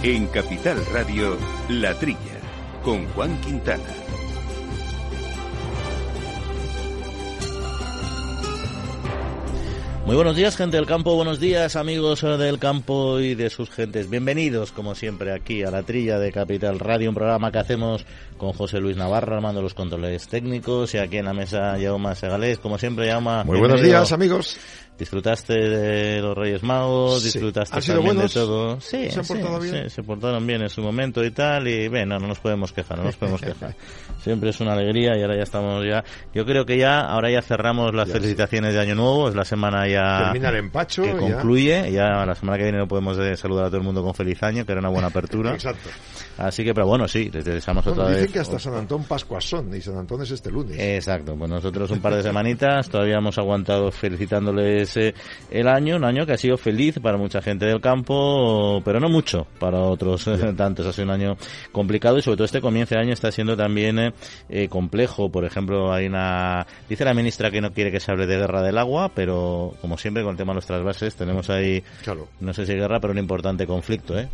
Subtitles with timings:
[0.00, 1.36] En Capital Radio,
[1.68, 2.18] La Trilla,
[2.84, 3.82] con Juan Quintana.
[10.06, 11.16] Muy buenos días, gente del campo.
[11.16, 14.08] Buenos días, amigos del campo y de sus gentes.
[14.08, 18.06] Bienvenidos, como siempre, aquí a la trilla de Capital Radio, un programa que hacemos
[18.38, 22.58] con José Luis Navarro, armando los controles técnicos, y aquí en la mesa, Yauma Segalés.
[22.58, 23.42] Como siempre, Yauma.
[23.42, 24.56] Muy buenos días, amigos.
[24.98, 28.80] Disfrutaste de los Reyes Magos, disfrutaste también de todo.
[28.80, 29.84] Sí, ¿Se han portado bien?
[29.84, 32.98] Sí, se portaron bien en su momento y tal, y bueno, no nos podemos quejar,
[32.98, 33.76] no nos podemos quejar.
[34.24, 36.02] Siempre es una alegría y ahora ya estamos ya.
[36.34, 39.86] Yo creo que ya, ahora ya cerramos las felicitaciones de Año Nuevo, es la semana
[39.86, 40.24] ya.
[40.24, 41.02] Termina el empacho.
[41.02, 44.14] Que concluye, ya la semana que viene no podemos saludar a todo el mundo con
[44.14, 45.52] feliz año, que era una buena apertura.
[45.54, 45.90] Exacto.
[46.38, 48.32] Así que, pero bueno, sí, les deseamos bueno, otra dicen vez.
[48.32, 50.76] que hasta San Antón Pascuas son, y San Antón es este lunes.
[50.78, 55.14] Exacto, pues nosotros un par de semanitas todavía hemos aguantado felicitándoles eh,
[55.50, 59.08] el año, un año que ha sido feliz para mucha gente del campo, pero no
[59.08, 60.86] mucho para otros eh, tantos.
[60.86, 61.36] Ha sido un año
[61.72, 64.12] complicado y sobre todo este comienzo de año está siendo también eh,
[64.48, 65.30] eh, complejo.
[65.30, 68.62] Por ejemplo, hay una dice la ministra que no quiere que se hable de guerra
[68.62, 72.28] del agua, pero como siempre con el tema de nuestras bases tenemos ahí, Claro.
[72.40, 74.28] no sé si guerra, pero un importante conflicto, ¿eh?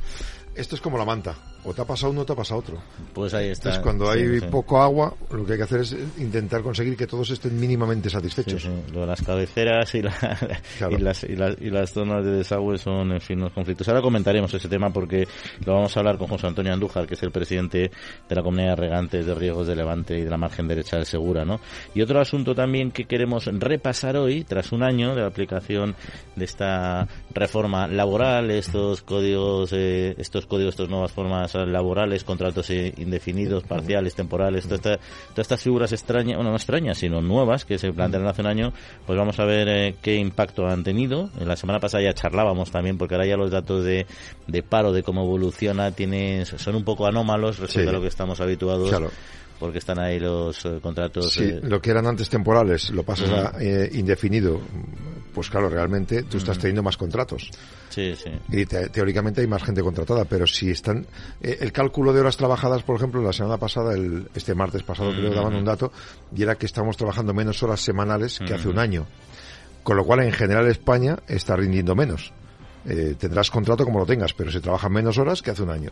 [0.54, 1.34] Esto es como la manta.
[1.64, 2.78] O te ha pasado uno o te ha pasado otro.
[3.12, 3.70] Pues ahí está.
[3.70, 4.46] Entonces, cuando Sí, hay sí.
[4.50, 8.62] poco agua, lo que hay que hacer es intentar conseguir que todos estén mínimamente satisfechos.
[8.62, 8.68] sí.
[8.92, 10.38] Lo de las cabeceras y, la-
[10.78, 10.96] Claro.
[10.96, 13.88] y, las, y, las, y las zonas de desagüe son, en fin, los conflictos.
[13.88, 15.26] Ahora comentaremos ese tema porque
[15.64, 17.90] lo vamos a hablar con José Antonio Andújar, que es el presidente
[18.28, 21.06] de la Comunidad de Regantes de Riegos de Levante y de la margen derecha del
[21.06, 21.60] Segura, ¿no?
[21.94, 25.94] Y otro asunto también que queremos repasar hoy, tras un año de la aplicación
[26.36, 33.64] de esta reforma laboral, estos códigos, eh, estos códigos, estas nuevas formas laborales, contratos indefinidos,
[33.64, 34.96] parciales, temporales, toda esta-
[35.30, 38.72] todas estas figuras extrañas, bueno, no extrañas, sino nuevas que se plantearon hace un año,
[39.06, 41.30] pues vamos a ver eh, qué impacto han tenido.
[41.38, 44.06] En la semana pasada ya charlábamos también, porque ahora ya los datos de,
[44.46, 47.88] de paro, de cómo evoluciona, tienen, son un poco anómalos respecto Sí.
[47.88, 49.10] a lo que estamos habituados, Claro.
[49.64, 51.32] Porque están ahí los eh, contratos.
[51.32, 54.60] Sí, eh, lo que eran antes temporales lo pasas a eh, indefinido,
[55.32, 57.50] pues claro, realmente tú estás teniendo más contratos.
[57.88, 58.30] sí, sí.
[58.50, 61.06] Y te- teóricamente hay más gente contratada, pero si están...
[61.40, 65.30] el cálculo de horas trabajadas, por ejemplo, la semana pasada, el, este martes pasado creo
[65.30, 65.90] que daban un dato,
[66.36, 69.06] y era que estamos trabajando menos horas semanales que hace un año.
[69.82, 72.32] Con lo cual, en general, España está rindiendo menos.
[72.86, 75.90] Eh, tendrás contrato como lo tengas, pero se trabajan menos horas que hace un año.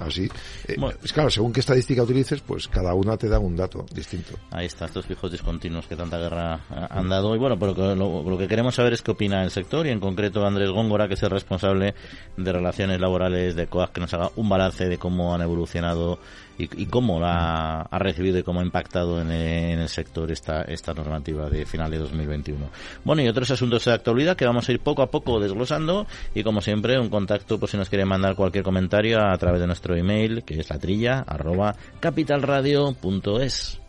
[0.00, 0.30] Así.
[0.66, 0.96] eh, Bueno.
[1.12, 4.32] claro, según qué estadística utilices, pues cada una te da un dato distinto.
[4.50, 7.34] Ahí está, estos fijos discontinuos que tanta guerra eh, han dado.
[7.34, 10.00] Y bueno, pero lo, lo que queremos saber es qué opina el sector y en
[10.00, 11.94] concreto Andrés Góngora, que es el responsable
[12.36, 16.18] de relaciones laborales de COAG, que nos haga un balance de cómo han evolucionado
[16.58, 20.62] y, cómo la ha recibido y cómo ha impactado en el, en el sector esta,
[20.62, 22.68] esta normativa de final de 2021.
[23.04, 26.42] Bueno, y otros asuntos de actualidad que vamos a ir poco a poco desglosando y
[26.42, 29.94] como siempre un contacto por si nos quiere mandar cualquier comentario a través de nuestro
[29.96, 33.80] email que es la trilla arroba capitalradio.es.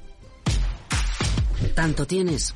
[1.75, 2.55] Tanto tienes,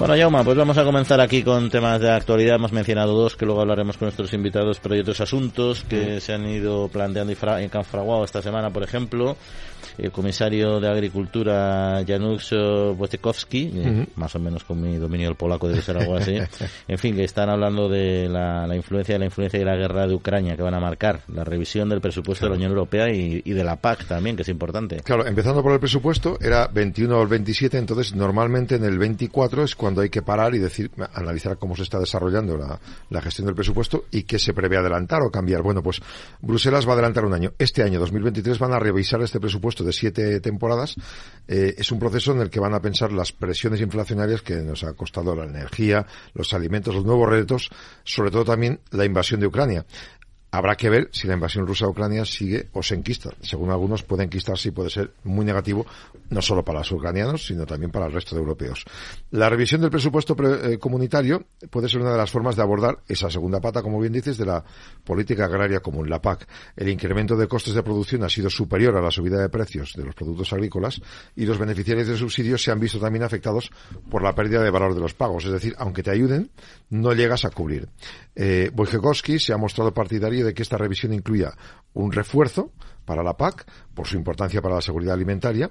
[0.00, 2.54] Bueno, Jauma, pues vamos a comenzar aquí con temas de actualidad.
[2.54, 6.32] Hemos mencionado dos que luego hablaremos con nuestros invitados, pero hay otros asuntos que se
[6.32, 9.36] han ido planteando y, fra- y que han fraguado esta semana, por ejemplo.
[9.98, 15.68] El comisario de Agricultura, Janusz Wojciechowski, eh, más o menos con mi dominio del polaco
[15.68, 16.36] debe ser algo así.
[16.88, 20.06] en fin, que están hablando de la, la influencia de la influencia de la guerra
[20.06, 23.42] de Ucrania que van a marcar la revisión del presupuesto de la Unión Europea y,
[23.44, 25.00] y de la PAC también, que es importante.
[25.04, 29.64] Claro, empezando por el presupuesto, era 21 o el 27, entonces normalmente en el 24
[29.64, 32.78] es cuando hay que parar y decir, analizar cómo se está desarrollando la,
[33.08, 35.62] la gestión del presupuesto y qué se prevé adelantar o cambiar.
[35.62, 36.00] Bueno, pues
[36.40, 37.52] Bruselas va a adelantar un año.
[37.58, 40.94] Este año, 2023, van a revisar este presupuesto de siete temporadas.
[41.48, 44.84] Eh, es un proceso en el que van a pensar las presiones inflacionarias que nos
[44.84, 47.70] ha costado la energía, los alimentos, los nuevos retos,
[48.04, 49.84] sobre todo también la invasión de Ucrania.
[50.52, 53.30] Habrá que ver si la invasión rusa a Ucrania sigue o se enquista.
[53.40, 55.86] Según algunos, puede enquistarse y puede ser muy negativo,
[56.28, 58.84] no solo para los ucranianos, sino también para el resto de europeos.
[59.30, 62.98] La revisión del presupuesto pre- eh, comunitario puede ser una de las formas de abordar
[63.06, 64.64] esa segunda pata, como bien dices, de la
[65.04, 66.48] política agraria común, la PAC.
[66.76, 70.04] El incremento de costes de producción ha sido superior a la subida de precios de
[70.04, 71.00] los productos agrícolas
[71.36, 73.70] y los beneficiarios de subsidios se han visto también afectados
[74.10, 75.44] por la pérdida de valor de los pagos.
[75.44, 76.50] Es decir, aunque te ayuden,
[76.88, 77.88] no llegas a cubrir.
[78.34, 81.52] Eh, Wojciechowski se ha mostrado partidario de que esta revisión incluya
[81.94, 82.70] un refuerzo
[83.04, 85.70] para la PAC, por su importancia para la seguridad alimentaria,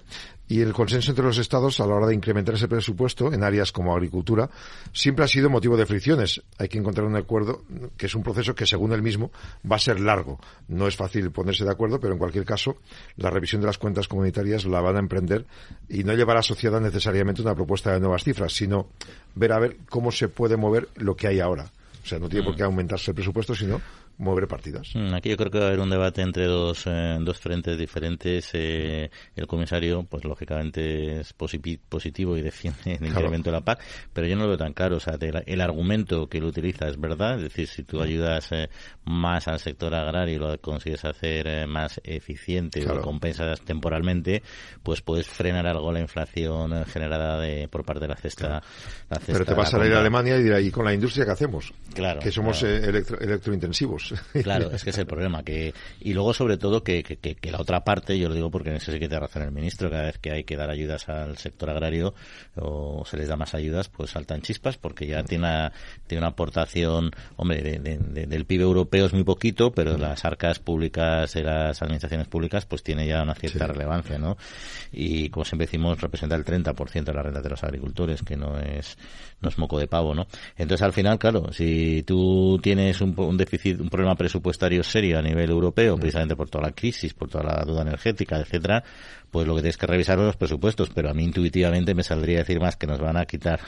[0.50, 3.72] y el consenso entre los Estados a la hora de incrementar ese presupuesto en áreas
[3.72, 4.50] como agricultura
[4.92, 6.42] siempre ha sido motivo de fricciones.
[6.58, 7.64] Hay que encontrar un acuerdo
[7.96, 9.32] que es un proceso que, según él mismo,
[9.70, 10.38] va a ser largo.
[10.68, 12.78] No es fácil ponerse de acuerdo, pero en cualquier caso,
[13.16, 15.46] la revisión de las cuentas comunitarias la van a emprender
[15.88, 18.88] y no llevará asociada necesariamente una propuesta de nuevas cifras, sino
[19.36, 21.72] ver a ver cómo se puede mover lo que hay ahora.
[22.04, 23.80] O sea, no tiene por qué aumentarse el presupuesto, sino
[24.20, 24.94] mover partidas.
[24.96, 27.78] Mm, aquí yo creo que va a haber un debate entre dos, eh, dos frentes
[27.78, 28.50] diferentes.
[28.54, 33.82] Eh, el comisario, pues lógicamente es positivo y defiende el incremento de la PAC,
[34.14, 34.98] pero yo no lo veo tan claro.
[34.98, 38.70] O sea, el, argumento que lo utiliza es verdad, es decir, si tú ayudas eh,
[39.06, 44.44] más al sector agrario y lo consigues hacer más eficiente o lo compensas temporalmente,
[44.84, 48.62] pues puedes frenar algo la inflación generada de, por parte de la cesta.
[49.26, 51.74] pero te vas a salir a Alemania y dirá, ¿y con la industria qué hacemos?
[51.94, 52.20] Claro.
[52.20, 54.09] Que somos electrointensivos.
[54.44, 55.44] Claro, es que es el problema.
[55.44, 58.78] que Y luego, sobre todo, que, que, la otra parte, yo lo digo porque en
[58.78, 61.38] eso sí que te razón el ministro, cada vez que hay que dar ayudas al
[61.38, 62.14] sector agrario
[62.56, 65.72] o se les da más ayudas, pues saltan chispas porque ya tiene una,
[66.08, 71.44] tiene una aportación, hombre, del PIB europeo es muy poquito, pero las arcas públicas de
[71.44, 74.38] las administraciones públicas pues tiene ya una cierta relevancia, ¿no?
[74.92, 78.58] Y como siempre decimos, representa el 30% de la renta de los agricultores, que no
[78.60, 78.98] es,
[79.42, 80.28] no es moco de pavo, ¿no?
[80.58, 85.22] Entonces, al final, claro, si tú tienes un, un déficit, un problema presupuestario serio a
[85.22, 86.00] nivel europeo, mm.
[86.00, 88.84] precisamente por toda la crisis, por toda la duda energética, etcétera,
[89.32, 92.40] pues lo que tienes que revisar son los presupuestos, pero a mí intuitivamente me saldría
[92.40, 93.60] decir más que nos van a quitar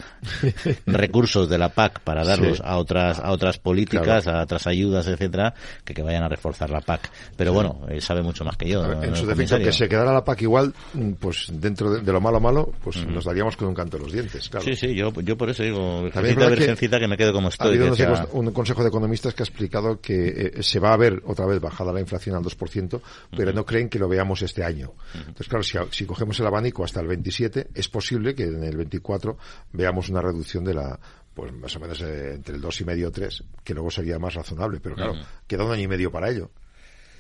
[0.85, 5.53] recursos de la PAC para darlos a otras a otras políticas, a otras ayudas, etcétera,
[5.83, 7.09] que que vayan a reforzar la PAC.
[7.35, 8.83] Pero bueno, él sabe mucho más que yo.
[9.01, 10.73] en su defecto, que se quedara la PAC igual,
[11.19, 14.49] pues dentro de, lo malo malo, pues nos daríamos con un canto de los dientes,
[14.49, 14.65] claro.
[14.65, 17.77] Sí, sí, yo, yo por eso digo, virgencita que, que me quede como estoy.
[17.77, 21.21] Ha habido un consejo de economistas que ha explicado que eh, se va a ver
[21.25, 23.01] otra vez bajada la inflación al 2%,
[23.35, 24.93] pero no creen que lo veamos este año.
[25.13, 28.77] Entonces, claro, si, si, cogemos el abanico hasta el 27, es posible que en el
[28.77, 29.37] 24
[29.73, 30.97] veamos una reducción de la
[31.33, 34.79] pues más o menos eh, entre el 2,5 y 3, que luego sería más razonable,
[34.81, 35.13] pero claro,
[35.47, 36.51] queda un año y medio para ello.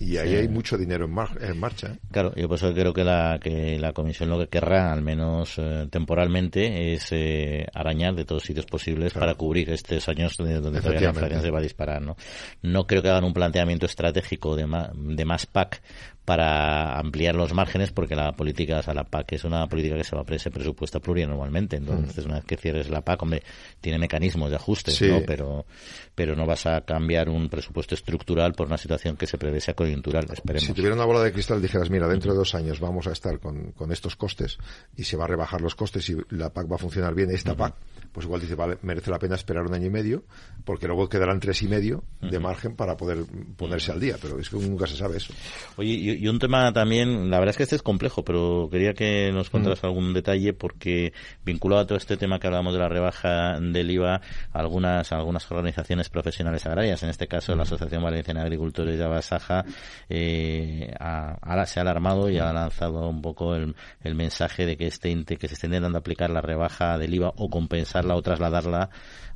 [0.01, 1.87] Y ahí hay mucho dinero en, marcha.
[1.91, 1.99] ¿eh?
[2.11, 5.59] Claro, yo por eso creo que la, que la Comisión lo que querrá, al menos
[5.59, 10.81] eh, temporalmente, es eh, arañar de todos sitios posibles para cubrir estos años donde, donde
[10.81, 12.01] la inflación se va a disparar.
[12.01, 12.15] ¿no?
[12.63, 15.83] no creo que hagan un planteamiento estratégico de, de más PAC
[16.25, 20.03] para ampliar los márgenes porque la política, o sea, la PAC es una política que
[20.03, 21.77] se va a ese presupuesto plurianualmente.
[21.77, 23.43] Entonces, una vez que cierres la PAC, hombre,
[23.79, 25.21] tiene mecanismos de ajuste, ¿no?
[25.25, 25.65] Pero,
[26.13, 29.73] pero no vas a cambiar un presupuesto estructural por una situación que se prevé sea
[29.73, 30.67] coyuntural, esperemos.
[30.67, 33.39] Si tuviera una bola de cristal dijeras, mira, dentro de dos años vamos a estar
[33.39, 34.57] con, con estos costes
[34.95, 37.55] y se va a rebajar los costes y la PAC va a funcionar bien, esta
[37.55, 37.75] PAC,
[38.11, 40.23] pues igual dice, vale, merece la pena esperar un año y medio
[40.65, 43.25] porque luego quedarán tres y medio de margen para poder
[43.57, 45.33] ponerse al día, pero es que nunca se sabe eso.
[45.77, 49.31] Oye, y, un tema también, la verdad es que este es complejo, pero quería que
[49.31, 49.85] nos contaras mm.
[49.85, 51.13] algún detalle porque
[51.45, 54.21] vinculado a todo este tema que hablamos de la rebaja del IVA,
[54.53, 57.67] algunas algunas organizaciones profesionales agrarias, en este caso la mm.
[57.67, 59.65] Asociación Valenciana de Agricultores de Abasaja,
[60.09, 64.87] eh, ahora se ha alarmado y ha lanzado un poco el, el mensaje de que
[64.87, 68.89] este que se esté intentando aplicar la rebaja del IVA o compensarla o trasladarla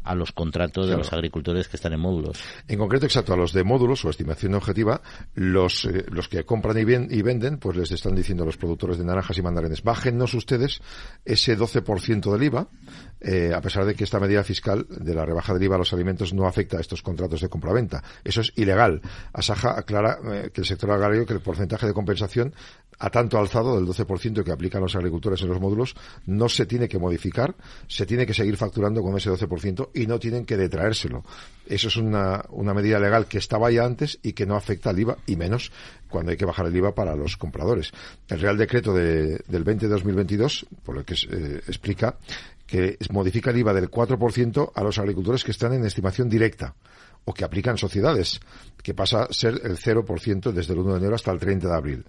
[0.05, 2.39] a los contratos de los agricultores que están en módulos.
[2.67, 5.01] En concreto, exacto, a los de módulos o estimación objetiva,
[5.33, 8.97] los, eh, los que compran y, y, venden, pues les están diciendo a los productores
[8.97, 10.81] de naranjas y mandarines, bájennos ustedes
[11.25, 12.67] ese 12% del IVA,
[13.21, 15.93] eh, a pesar de que esta medida fiscal de la rebaja del IVA a los
[15.93, 18.03] alimentos no afecta a estos contratos de compraventa.
[18.23, 19.01] Eso es ilegal.
[19.33, 22.53] Asaja aclara eh, que el sector agrario, que el porcentaje de compensación
[22.99, 25.95] a tanto alzado del 12% que aplican los agricultores en los módulos
[26.25, 27.55] no se tiene que modificar,
[27.87, 31.23] se tiene que seguir facturando con ese 12% y no tienen que detraérselo.
[31.65, 34.99] Eso es una, una medida legal que estaba ya antes y que no afecta al
[34.99, 35.71] IVA y menos
[36.09, 37.91] cuando hay que bajar el IVA para los compradores.
[38.29, 42.17] El Real Decreto de, del 20 de 2022, por lo que eh, explica
[42.65, 46.75] que modifica el IVA del 4% a los agricultores que están en estimación directa
[47.25, 48.39] o que aplican sociedades,
[48.81, 51.75] que pasa a ser el 0% desde el 1 de enero hasta el 30 de
[51.75, 52.05] abril.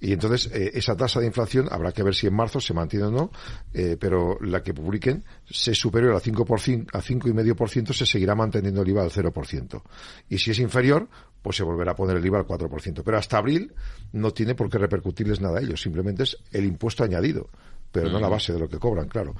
[0.00, 3.06] Y entonces eh, esa tasa de inflación habrá que ver si en marzo se mantiene
[3.06, 3.30] o no,
[3.72, 8.82] eh, pero la que publiquen, si es superior a 5%, a 5,5% se seguirá manteniendo
[8.82, 9.82] el IVA al 0%.
[10.28, 11.08] Y si es inferior,
[11.42, 13.02] pues se volverá a poner el IVA al 4%.
[13.04, 13.72] Pero hasta abril
[14.12, 17.48] no tiene por qué repercutirles nada a ellos, simplemente es el impuesto añadido,
[17.90, 19.34] pero no la base de lo que cobran, claro.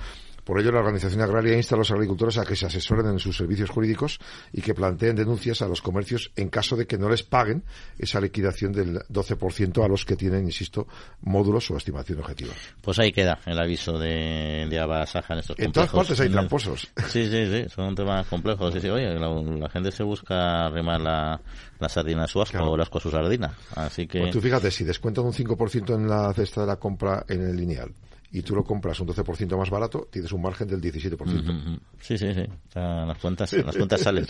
[0.46, 3.36] Por ello, la Organización Agraria insta a los agricultores a que se asesoren en sus
[3.36, 4.20] servicios jurídicos
[4.52, 7.64] y que planteen denuncias a los comercios en caso de que no les paguen
[7.98, 10.86] esa liquidación del 12% a los que tienen, insisto,
[11.22, 12.52] módulos o estimación objetiva.
[12.80, 16.92] Pues ahí queda el aviso de, de Abasaja en estos En todas partes hay tramposos.
[17.08, 18.72] Sí, sí, sí, son temas complejos.
[18.72, 21.40] Sí, sí, oye, la, gente se busca remar la,
[21.80, 23.52] la sardina a su asco o el asco a su sardina.
[23.74, 24.20] Así que...
[24.20, 27.56] Pues tú fíjate, si descuentan un 5% en la cesta de la compra en el
[27.56, 27.90] lineal
[28.36, 31.80] y tú lo compras un 12% más barato, tienes un margen del 17%.
[32.00, 32.42] Sí, sí, sí.
[32.42, 34.26] O sea, las cuentas, las cuentas salen.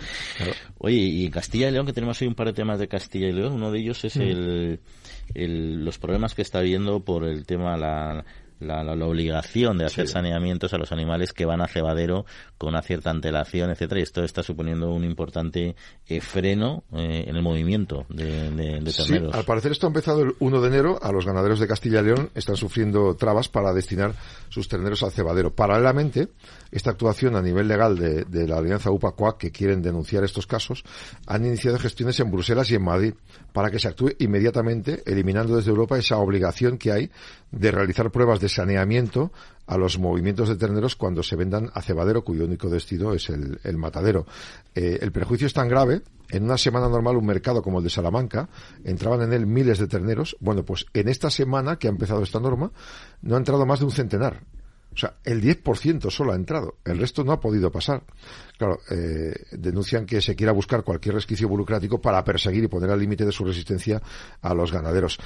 [0.78, 3.28] Oye, y en Castilla y León, que tenemos hoy un par de temas de Castilla
[3.28, 4.80] y León, uno de ellos es el,
[5.32, 8.26] el, los problemas que está habiendo por el tema la
[8.60, 12.26] la, la, obligación de hacer saneamientos a los animales que van a cebadero
[12.58, 15.74] con una cierta antelación, etcétera, y esto está suponiendo un importante
[16.06, 20.22] eh, freno eh, en el movimiento de, de, de Sí, al parecer esto ha empezado
[20.22, 20.98] el 1 de enero.
[21.02, 24.14] A los ganaderos de Castilla y León están sufriendo trabas para destinar
[24.48, 25.54] sus terneros al cebadero.
[25.54, 26.28] Paralelamente,
[26.70, 30.84] esta actuación a nivel legal de, de la Alianza UPA-COAC, que quieren denunciar estos casos,
[31.26, 33.14] han iniciado gestiones en Bruselas y en Madrid
[33.52, 37.10] para que se actúe inmediatamente, eliminando desde Europa esa obligación que hay
[37.50, 39.32] de realizar pruebas de saneamiento
[39.66, 43.76] a los movimientos de terneros cuando se vendan a cebadero, cuyo único destino es el,
[43.76, 44.26] matadero.
[44.74, 47.90] Eh, el perjuicio es tan grave, en una semana normal un mercado como el de
[47.90, 48.48] Salamanca,
[48.84, 50.36] entraban en él miles de terneros.
[50.40, 52.72] Bueno, pues en esta semana que ha empezado esta norma,
[53.22, 54.40] no ha entrado más de un centenar.
[54.92, 58.02] O sea, el 10% solo ha entrado, el resto no ha podido pasar.
[58.58, 62.98] Claro, eh, denuncian que se quiera buscar cualquier resquicio burocrático para perseguir y poner al
[62.98, 64.02] límite de su resistencia
[64.42, 65.18] a los ganaderos.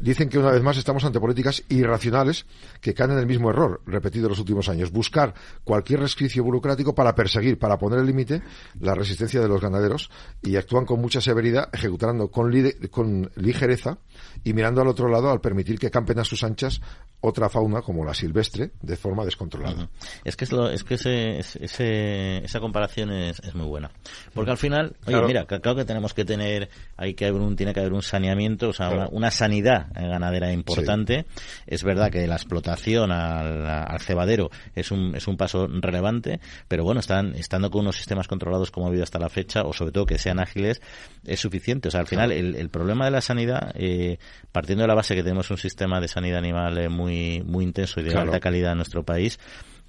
[0.00, 2.46] Dicen que una vez más estamos ante políticas irracionales
[2.80, 4.92] que caen en el mismo error repetido en los últimos años.
[4.92, 8.42] Buscar cualquier resquicio burocrático para perseguir, para poner el límite
[8.78, 12.50] la resistencia de los ganaderos y actúan con mucha severidad, ejecutando con,
[12.90, 13.98] con ligereza
[14.44, 16.80] y mirando al otro lado al permitir que campen a sus anchas
[17.20, 19.88] otra fauna como la silvestre de forma descontrolada.
[20.24, 23.90] Es que, es, lo, es que ese, ese, esa comparación es, es, muy buena.
[24.34, 27.74] Porque al final, oye, mira, claro que tenemos que tener, hay que haber un, tiene
[27.74, 31.26] que haber un saneamiento, o sea, una, sanidad ganadera importante.
[31.66, 36.84] Es verdad que la explotación al, al, cebadero es un, es un paso relevante, pero
[36.84, 39.92] bueno, están, estando con unos sistemas controlados como ha habido hasta la fecha, o sobre
[39.92, 40.80] todo que sean ágiles,
[41.24, 41.88] es suficiente.
[41.88, 44.18] O sea, al final, el, el problema de la sanidad, eh,
[44.52, 48.00] partiendo de la base que tenemos un sistema de sanidad animal eh, muy, muy intenso
[48.00, 49.38] y de alta calidad en nuestro país,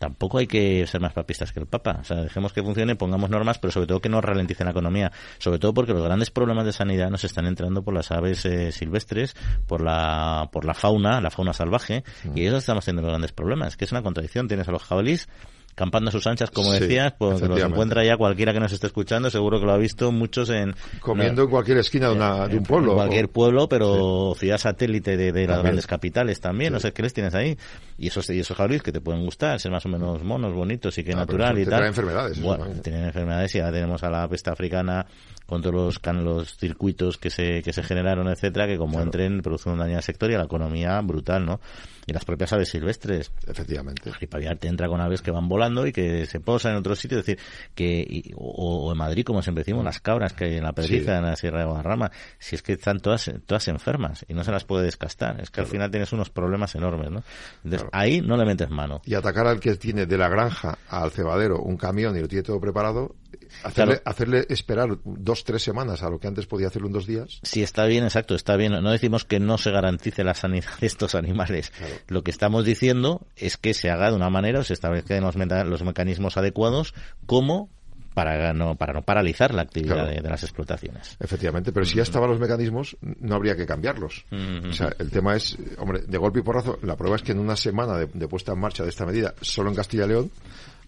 [0.01, 1.99] tampoco hay que ser más papistas que el Papa.
[2.01, 5.11] O sea, dejemos que funcione, pongamos normas, pero sobre todo que no ralenticen la economía.
[5.37, 8.71] Sobre todo porque los grandes problemas de sanidad nos están entrando por las aves eh,
[8.71, 9.35] silvestres,
[9.67, 12.37] por la, por la fauna, la fauna salvaje, mm.
[12.37, 13.77] y eso estamos teniendo grandes problemas.
[13.77, 14.47] Que es una contradicción.
[14.47, 15.29] Tienes a los jabalís
[15.75, 19.29] campando a sus anchas, como decías, pues los encuentra ya cualquiera que nos esté escuchando,
[19.29, 20.75] seguro que lo ha visto muchos en...
[20.99, 22.91] Comiendo en cualquier esquina de, una, de un pueblo.
[22.91, 27.13] En cualquier pueblo, pero ciudad satélite de, las grandes capitales también, no sé qué les
[27.13, 27.57] tienes ahí.
[27.97, 30.97] Y esos, y esos jabalíes que te pueden gustar, ser más o menos monos, bonitos
[30.97, 31.73] y que ah, natural y tal.
[31.73, 32.41] Tienen enfermedades.
[32.41, 35.05] Bueno, tienen enfermedades y ya tenemos a la peste africana
[35.45, 39.73] con todos los, los circuitos que se, que se generaron, etcétera, que como entren producen
[39.73, 41.59] un daño al sector y a la economía brutal, ¿no?
[42.05, 43.31] Y las propias aves silvestres.
[43.47, 44.09] Efectivamente.
[44.09, 47.19] La te entra con aves que van volando y que se posan en otros sitios,
[47.19, 47.43] es decir,
[47.75, 51.25] que, o, en Madrid, como siempre decimos, las cabras que hay en la Pedriza, en
[51.25, 54.63] la Sierra de Guadarrama, si es que están todas, todas enfermas y no se las
[54.63, 57.23] puede descastar, es que al final tienes unos problemas enormes, ¿no?
[57.63, 59.01] Entonces, ahí no le metes mano.
[59.05, 62.43] Y atacar al que tiene de la granja al cebadero un camión y lo tiene
[62.43, 63.15] todo preparado,
[63.63, 67.39] Hacerle, hacerle, esperar dos, tres semanas a lo que antes podía hacerlo en dos días.
[67.43, 68.71] Sí, está bien, exacto, está bien.
[68.71, 71.71] No decimos que no se garantice la sanidad de estos animales.
[72.07, 75.35] Lo que estamos diciendo es que se haga de una manera o se establezcan los,
[75.35, 76.93] los mecanismos adecuados
[77.25, 77.69] como
[78.13, 81.15] para no, para no paralizar la actividad de, las explotaciones.
[81.19, 84.25] Efectivamente, pero si ya estaban los mecanismos, no habría que cambiarlos.
[84.69, 87.39] O sea, el tema es, hombre, de golpe y porrazo, la prueba es que en
[87.39, 90.31] una semana de, de puesta en marcha de esta medida, solo en Castilla y León,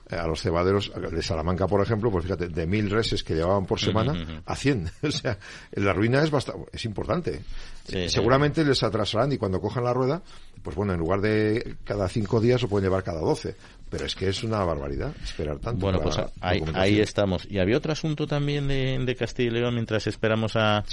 [0.10, 3.80] a los cebaderos de Salamanca, por ejemplo, pues fíjate, de mil reses que llevaban por
[3.80, 4.90] semana a cien.
[5.04, 5.38] o sea,
[5.72, 7.42] la ruina es bastante, es importante.
[8.08, 10.22] Seguramente les atrasarán y cuando cojan la rueda,
[10.62, 13.56] pues bueno, en lugar de cada cinco días lo pueden llevar cada doce.
[13.94, 15.80] Pero es que es una barbaridad esperar tanto.
[15.80, 17.46] Bueno, pues ahí, estamos.
[17.48, 20.84] Y había otro asunto también de, Castilla y León mientras esperamos a,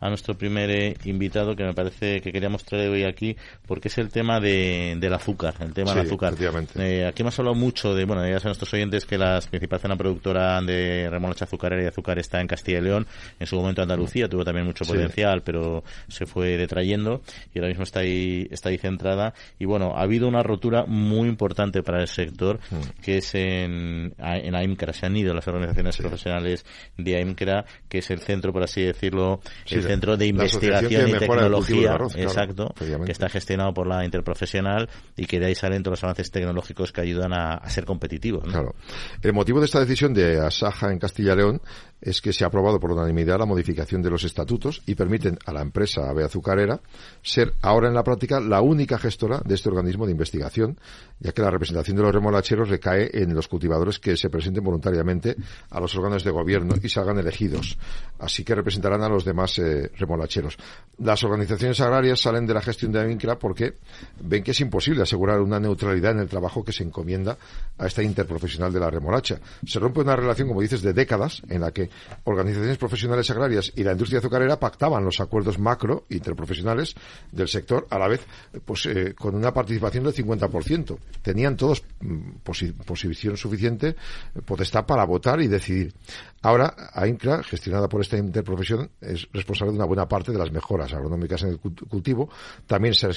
[0.00, 3.34] a nuestro primer eh, invitado que me parece que queríamos traer hoy aquí,
[3.66, 5.54] porque es el tema de, del azúcar.
[5.60, 6.34] El tema del azúcar.
[6.76, 9.96] Eh, aquí hemos hablado mucho de, bueno, ya saben nuestros oyentes que la principal zona
[9.96, 13.06] productora de remolacha azucarera y azúcar está en Castilla y León.
[13.38, 17.22] En su momento Andalucía tuvo también mucho potencial, pero se fue detrayendo
[17.54, 19.32] y ahora mismo está ahí, está ahí centrada.
[19.58, 23.02] Y bueno, ha habido una rotura muy importante para el sector mm.
[23.02, 24.92] que es en, en AIMCRA.
[24.92, 26.64] Se han ido las organizaciones profesionales
[26.96, 31.98] de AIMCRA, que es el centro, por así decirlo, el centro de investigación y tecnología,
[32.16, 36.30] exacto, que está gestionado por la interprofesional y que de ahí salen todos los avances
[36.30, 38.44] tecnológicos que ayudan a, ser competitivos.
[38.44, 38.74] Claro.
[39.22, 41.62] El motivo de esta decisión de Asaja en Castilla y León
[42.00, 45.52] es que se ha aprobado por unanimidad la modificación de los estatutos y permiten a
[45.52, 46.80] la empresa Ave Azucarera
[47.22, 50.78] ser ahora en la práctica la única gestora de este organismo de investigación,
[51.18, 55.36] ya que la representación de los remolacheros recae en los cultivadores que se presenten voluntariamente
[55.70, 57.78] a los órganos de gobierno y salgan elegidos.
[58.18, 60.56] Así que representarán a los demás eh, remolacheros.
[60.98, 63.74] Las organizaciones agrarias salen de la gestión de la porque
[64.20, 67.36] ven que es imposible asegurar una neutralidad en el trabajo que se encomienda
[67.78, 69.40] a esta interprofesional de la remolacha.
[69.66, 71.89] Se rompe una relación, como dices, de décadas en la que
[72.24, 76.94] organizaciones profesionales agrarias y la industria azucarera pactaban los acuerdos macro interprofesionales
[77.32, 78.26] del sector a la vez
[78.64, 80.98] pues eh, con una participación del 50%.
[81.22, 82.40] Tenían todos mm,
[82.86, 83.96] posición suficiente,
[84.44, 85.94] potestad para votar y decidir.
[86.42, 90.92] Ahora, AINCRA, gestionada por esta interprofesión, es responsable de una buena parte de las mejoras
[90.94, 92.30] agronómicas en el cultivo.
[92.66, 93.08] También se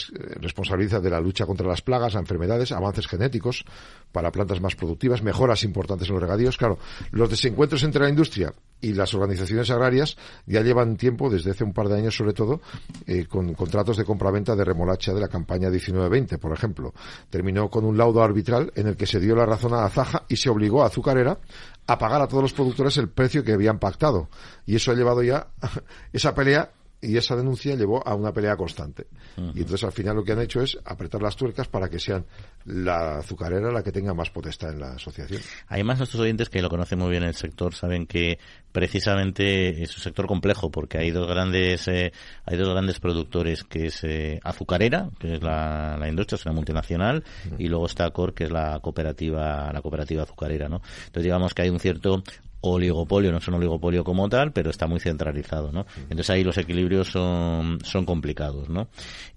[0.42, 3.64] responsabiliza de la lucha contra las plagas, enfermedades, avances genéticos
[4.12, 6.58] para plantas más productivas, mejoras importantes en los regadíos.
[6.58, 6.78] Claro,
[7.12, 8.54] los desencuentros entre la industria
[8.84, 12.60] y las organizaciones agrarias ya llevan tiempo, desde hace un par de años sobre todo,
[13.08, 16.94] eh, con contratos de compraventa de remolacha de la campaña 19-20, por ejemplo.
[17.30, 20.36] Terminó con un laudo arbitral en el que se dio la razón a Azaja y
[20.36, 21.40] se obligó a Azucarera
[21.88, 24.30] a pagar a todos los productores el precio que habían pactado.
[24.66, 25.48] Y eso ha llevado ya
[26.14, 26.72] esa pelea
[27.04, 29.08] y esa denuncia llevó a una pelea constante.
[29.38, 32.26] Y entonces al final lo que han hecho es apretar las tuercas para que sean
[32.66, 35.42] la azucarera la que tenga más potestad en la asociación.
[35.68, 38.40] Hay más nuestros oyentes que lo conocen muy bien el sector, saben que
[38.72, 42.12] precisamente es un sector complejo porque hay dos grandes eh,
[42.46, 46.56] hay dos grandes productores que es eh, azucarera que es la, la, industria es una
[46.56, 47.24] multinacional
[47.60, 51.62] y luego está Cor que es la cooperativa la cooperativa azucarera no entonces digamos que
[51.62, 52.24] hay un cierto
[52.64, 55.86] oligopolio, no es un oligopolio como tal, pero está muy centralizado, ¿no?
[56.04, 58.88] Entonces ahí los equilibrios son, son complicados, ¿no?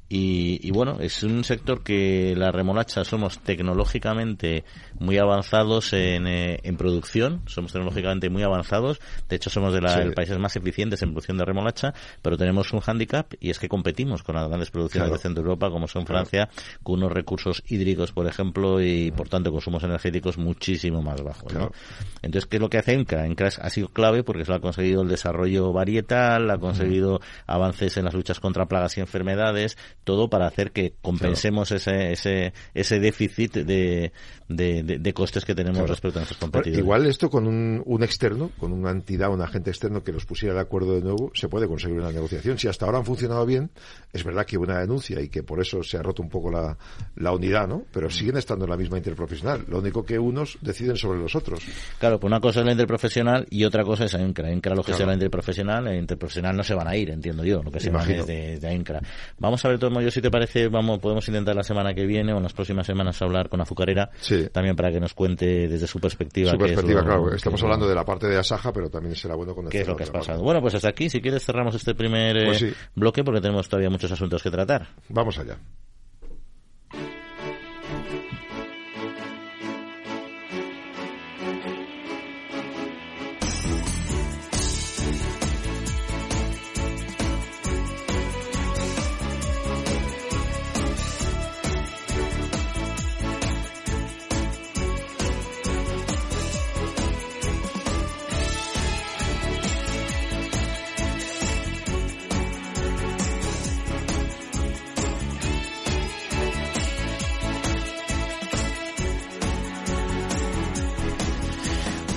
[0.08, 4.64] Y, bueno, es un sector que la remolacha somos tecnológicamente
[5.00, 10.14] muy avanzados en, eh, en producción, somos tecnológicamente muy avanzados, de hecho somos de los
[10.14, 14.22] países más eficientes en producción de remolacha, pero tenemos un hándicap y es que competimos
[14.22, 16.48] con las grandes producciones de Centro Europa como son Francia,
[16.84, 21.52] con unos recursos hídricos, por ejemplo, y por tanto consumos energéticos muchísimo más bajos.
[22.22, 23.26] Entonces, ¿qué es lo que hace ENCRA?
[23.26, 27.97] ENCRA ha sido clave porque se lo ha conseguido el desarrollo varietal, ha conseguido avances
[27.97, 33.00] en las luchas contra plagas y enfermedades, todo para hacer que compensemos ese, ese, ese
[33.00, 34.12] déficit de,
[34.49, 36.78] de, costes que tenemos respecto a nuestros competidores.
[36.78, 40.54] Igual esto con un, un, externo, con una entidad, un agente externo que los pusiera
[40.54, 42.59] de acuerdo de nuevo, se puede conseguir una negociación.
[42.59, 43.71] Si hasta ahora han funcionado bien,
[44.13, 46.50] es verdad que hubo una denuncia y que por eso se ha roto un poco
[46.50, 46.76] la,
[47.17, 47.85] la unidad, ¿no?
[47.93, 49.65] Pero siguen estando en la misma interprofesional.
[49.69, 51.61] Lo único que unos deciden sobre los otros.
[51.99, 54.49] Claro, pues una cosa es la interprofesional y otra cosa es AINCRA.
[54.49, 57.63] AINCRA lo que sea la interprofesional, la interprofesional no se van a ir, entiendo yo,
[57.63, 59.00] lo que se imagina de, de AINCRA.
[59.39, 62.32] Vamos a ver, todo yo si te parece, vamos, podemos intentar la semana que viene
[62.32, 64.11] o en las próximas semanas hablar con Azucarera,
[64.44, 66.50] también para que nos cuente desde su perspectiva.
[66.50, 67.34] Su perspectiva, claro.
[67.34, 69.72] Estamos hablando de la parte de Asaja, pero también será bueno conocer.
[69.72, 70.42] ¿Qué es lo que has pasado?
[70.42, 73.90] Bueno, pues hasta aquí, si quieres cerramos este primer pues eh, bloque porque tenemos todavía
[73.90, 74.88] muchos asuntos que tratar.
[75.08, 75.58] Vamos allá.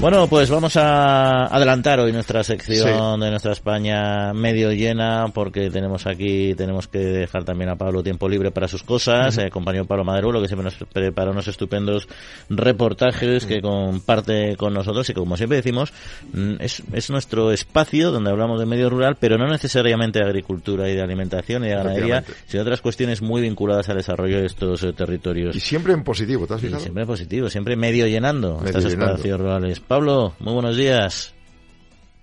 [0.01, 6.07] Bueno, pues vamos a adelantar hoy nuestra sección de nuestra España medio llena porque tenemos
[6.07, 10.05] aquí, tenemos que dejar también a Pablo tiempo libre para sus cosas, uh compañero Pablo
[10.05, 12.07] Maderulo que siempre nos prepara unos estupendos
[12.49, 15.91] reportajes que comparte con nosotros y como siempre decimos,
[16.31, 20.89] mm, es, es nuestro espacio donde hablamos de medio rural, pero no necesariamente de agricultura
[20.89, 24.81] y de alimentación y de ganadería, sino otras cuestiones muy vinculadas al desarrollo de estos
[24.81, 25.55] eh, territorios.
[25.57, 26.81] Y siempre en positivo, ¿te has fijado?
[26.81, 29.81] siempre en positivo, siempre medio llenando estas espacios rurales.
[29.89, 31.33] Pablo, muy buenos días.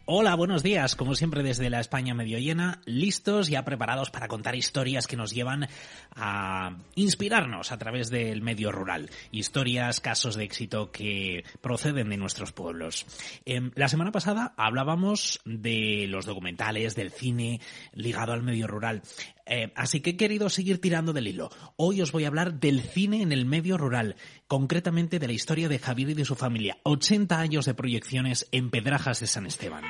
[0.04, 0.94] Hola, buenos días.
[0.94, 5.32] Como siempre desde la España medio llena, listos ya preparados para contar historias que nos
[5.32, 5.66] llevan
[6.14, 9.10] a inspirarnos a través del medio rural.
[9.32, 13.04] Historias, casos de éxito que proceden de nuestros pueblos.
[13.44, 17.60] Em, la semana pasada hablábamos de los documentales, del cine
[17.94, 19.02] ligado al medio rural.
[19.46, 21.50] Eh, así que he querido seguir tirando del hilo.
[21.76, 24.16] Hoy os voy a hablar del cine en el medio rural,
[24.48, 26.78] concretamente de la historia de Javier y de su familia.
[26.82, 29.84] 80 años de proyecciones en Pedrajas de San Esteban.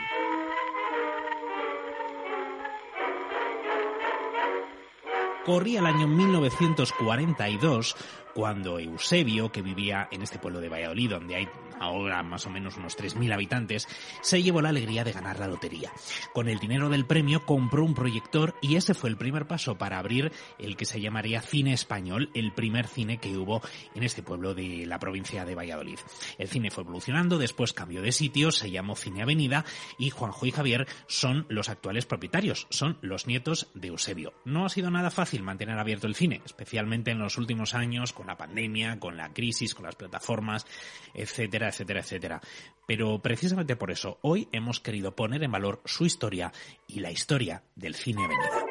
[5.46, 7.94] Corría el año 1942
[8.34, 11.48] cuando Eusebio, que vivía en este pueblo de Valladolid, donde hay
[11.80, 13.88] ahora más o menos unos 3.000 habitantes,
[14.22, 15.92] se llevó la alegría de ganar la lotería.
[16.32, 19.98] Con el dinero del premio compró un proyector y ese fue el primer paso para
[19.98, 23.62] abrir el que se llamaría Cine Español, el primer cine que hubo
[23.94, 25.98] en este pueblo de la provincia de Valladolid.
[26.38, 29.64] El cine fue evolucionando, después cambió de sitio, se llamó Cine Avenida
[29.98, 34.34] y Juanjo y Javier son los actuales propietarios, son los nietos de Eusebio.
[34.44, 38.26] No ha sido nada fácil mantener abierto el cine, especialmente en los últimos años con
[38.26, 40.66] la pandemia, con la crisis, con las plataformas,
[41.14, 42.40] etcétera, etcétera, etcétera.
[42.86, 46.52] Pero precisamente por eso, hoy hemos querido poner en valor su historia
[46.86, 48.66] y la historia del cine avenida.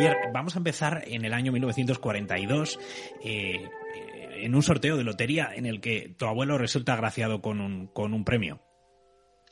[0.00, 2.78] Javier, vamos a empezar en el año 1942.
[3.22, 3.68] Eh,
[4.44, 8.14] en un sorteo de lotería en el que tu abuelo resulta agraciado con un, con
[8.14, 8.60] un premio.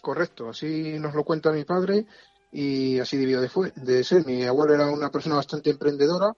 [0.00, 2.06] Correcto, así nos lo cuenta mi padre
[2.52, 4.24] y así debió de, fue, de ser.
[4.24, 6.32] Mi abuelo era una persona bastante emprendedora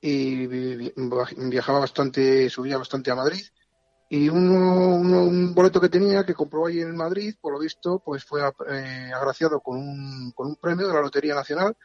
[0.00, 3.42] y viajaba bastante, subía bastante a Madrid
[4.12, 8.24] y uno, un boleto que tenía que compró ahí en Madrid, por lo visto, pues
[8.24, 11.76] fue eh, agraciado con un, con un premio de la Lotería Nacional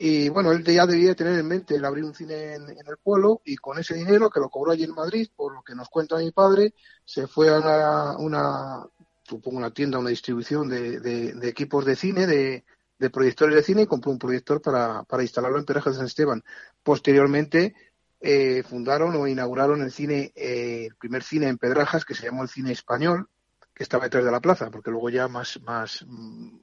[0.00, 3.42] y bueno, él ya debía tener en mente el abrir un cine en, el pueblo
[3.44, 6.18] y con ese dinero que lo cobró allí en Madrid, por lo que nos cuenta
[6.18, 6.72] mi padre,
[7.04, 8.86] se fue a una, una
[9.24, 12.64] supongo una tienda, una distribución de, de, equipos de cine, de,
[13.10, 16.44] proyectores de cine y compró un proyector para, para instalarlo en Perejas de San Esteban.
[16.82, 17.74] Posteriormente
[18.20, 22.44] eh, fundaron o inauguraron el cine, eh, el primer cine en Pedrajas que se llamó
[22.44, 23.28] el Cine Español,
[23.74, 26.56] que estaba detrás de la plaza, porque luego ya más, más, mm,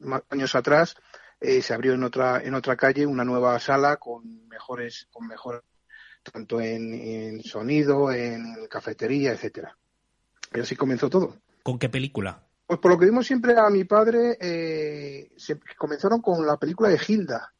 [0.00, 0.96] más años atrás
[1.42, 5.64] eh, se abrió en otra en otra calle una nueva sala con mejores con mejor
[6.22, 9.76] tanto en, sonido en cafetería etcétera
[10.54, 13.84] y así comenzó todo con qué película pues por lo que vimos siempre a mi
[13.84, 17.52] padre eh, se comenzaron con la película de Hilda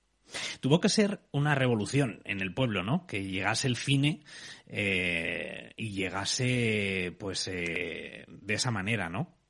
[0.60, 3.06] Tuvo que ser una revolución en el pueblo, ¿no?
[3.06, 4.24] Que llegase el cine
[4.66, 9.41] eh, y llegase, pues, de esa manera, ¿no?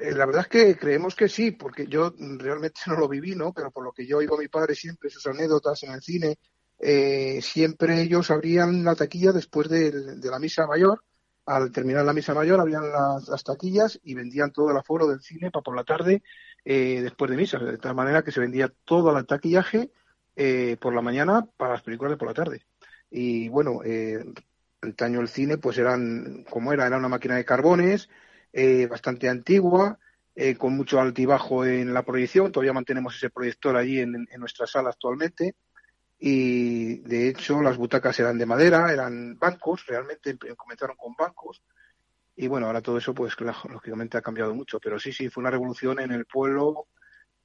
[0.00, 3.52] Eh, la verdad es que creemos que sí, porque yo realmente no lo viví, ¿no?
[3.52, 6.38] Pero por lo que yo oigo a mi padre siempre, sus anécdotas en el cine,
[6.78, 11.02] eh, siempre ellos abrían la taquilla después de, la misa mayor.
[11.46, 15.50] Al terminar la misa mayor, abrían las, taquillas y vendían todo el aforo del cine
[15.50, 16.22] para por la tarde
[16.64, 17.58] eh, después de misa.
[17.58, 19.90] De tal manera que se vendía todo el taquillaje
[20.80, 22.64] por la mañana para las películas de por la tarde.
[23.10, 23.80] Y bueno,
[24.80, 28.08] antaño el cine, pues eran, como era, era una máquina de carbones,
[28.58, 30.00] eh, bastante antigua,
[30.34, 32.50] eh, con mucho altibajo en la proyección.
[32.50, 35.54] Todavía mantenemos ese proyector allí en, nuestra sala actualmente.
[36.18, 41.62] Y de hecho, las butacas eran de madera, eran bancos, realmente comenzaron con bancos.
[42.34, 44.80] Y bueno, ahora todo eso, pues lógicamente ha cambiado mucho.
[44.80, 46.88] Pero sí, sí, fue una revolución en el pueblo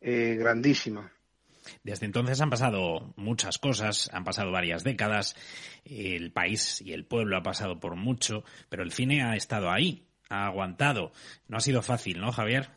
[0.02, 1.12] eh, grandísima.
[1.84, 5.36] Desde entonces han pasado muchas cosas, han pasado varias décadas,
[5.86, 10.08] el país y el pueblo ha pasado por mucho, pero el cine ha estado ahí,
[10.34, 11.12] ha aguantado.
[11.48, 12.69] No ha sido fácil, ¿no, Javier?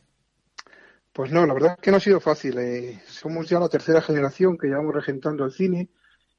[1.13, 2.59] Pues no, la verdad es que no ha sido fácil.
[2.59, 3.01] Eh.
[3.07, 5.89] somos ya la tercera generación que llevamos regentando el cine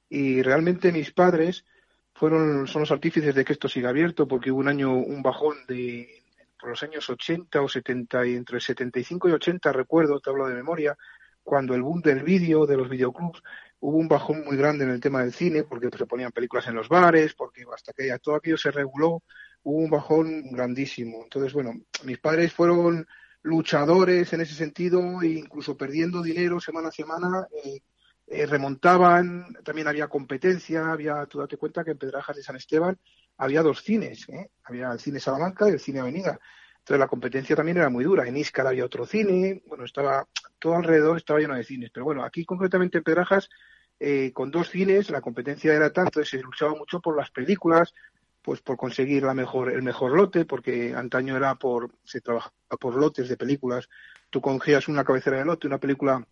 [0.09, 1.65] y realmente mis padres
[2.13, 5.55] fueron son los artífices de que esto siga abierto porque hubo un año un bajón
[5.67, 6.23] de
[6.59, 10.55] por los años 80 o 70 y entre 75 y 80 recuerdo, te hablo de
[10.55, 10.97] memoria,
[11.43, 13.41] cuando el boom del vídeo, de los videoclubs,
[13.79, 16.75] hubo un bajón muy grande en el tema del cine porque se ponían películas en
[16.75, 19.23] los bares, porque hasta que todo aquello se reguló
[19.63, 21.23] hubo un bajón grandísimo.
[21.23, 23.05] Entonces, bueno, mis padres fueron
[23.47, 27.79] luchadores en ese sentido, e incluso perdiendo dinero semana a semana, eh,
[28.27, 32.97] eh, remontaban, también había competencia, había, tú date cuenta que en Pedrajas de San Esteban
[33.37, 34.49] había dos cines, ¿eh?
[34.63, 36.37] había el cine Salamanca y el cine Avenida.
[36.79, 38.27] Entonces la competencia también era muy dura.
[38.27, 40.27] En Íscar había otro cine, bueno, estaba
[40.59, 41.91] todo alrededor estaba lleno de cines.
[41.93, 43.49] Pero bueno, aquí concretamente en Pedrajas,
[44.33, 47.93] con dos cines, la competencia era tanto, se luchaba mucho por las películas,
[48.47, 52.95] pues por conseguir la mejor, el mejor lote, porque antaño era por, se trabajaba por
[52.95, 53.89] lotes de películas.
[54.29, 56.25] Tú cogías una cabecera de lote, una película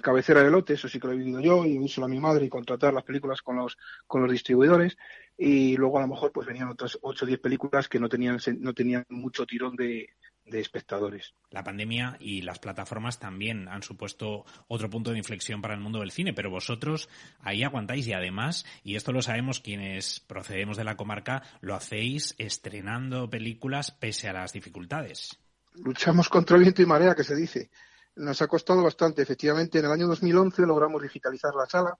[0.00, 2.46] cabecera de lote, eso sí que lo he vivido yo, y solo a mi madre
[2.46, 4.96] y contratar las películas con los, con los distribuidores.
[5.36, 8.38] Y luego a lo mejor pues venían otras 8 o 10 películas que no tenían,
[8.58, 10.08] no tenían mucho tirón de,
[10.50, 11.34] de espectadores.
[11.50, 16.00] La pandemia y las plataformas también han supuesto otro punto de inflexión para el mundo
[16.00, 17.08] del cine, pero vosotros
[17.40, 22.34] ahí aguantáis y además, y esto lo sabemos quienes procedemos de la comarca, lo hacéis
[22.38, 25.38] estrenando películas pese a las dificultades.
[25.74, 27.70] Luchamos contra el viento y marea, que se dice.
[28.16, 29.22] Nos ha costado bastante.
[29.22, 31.96] Efectivamente, en el año 2011 logramos digitalizar la sala,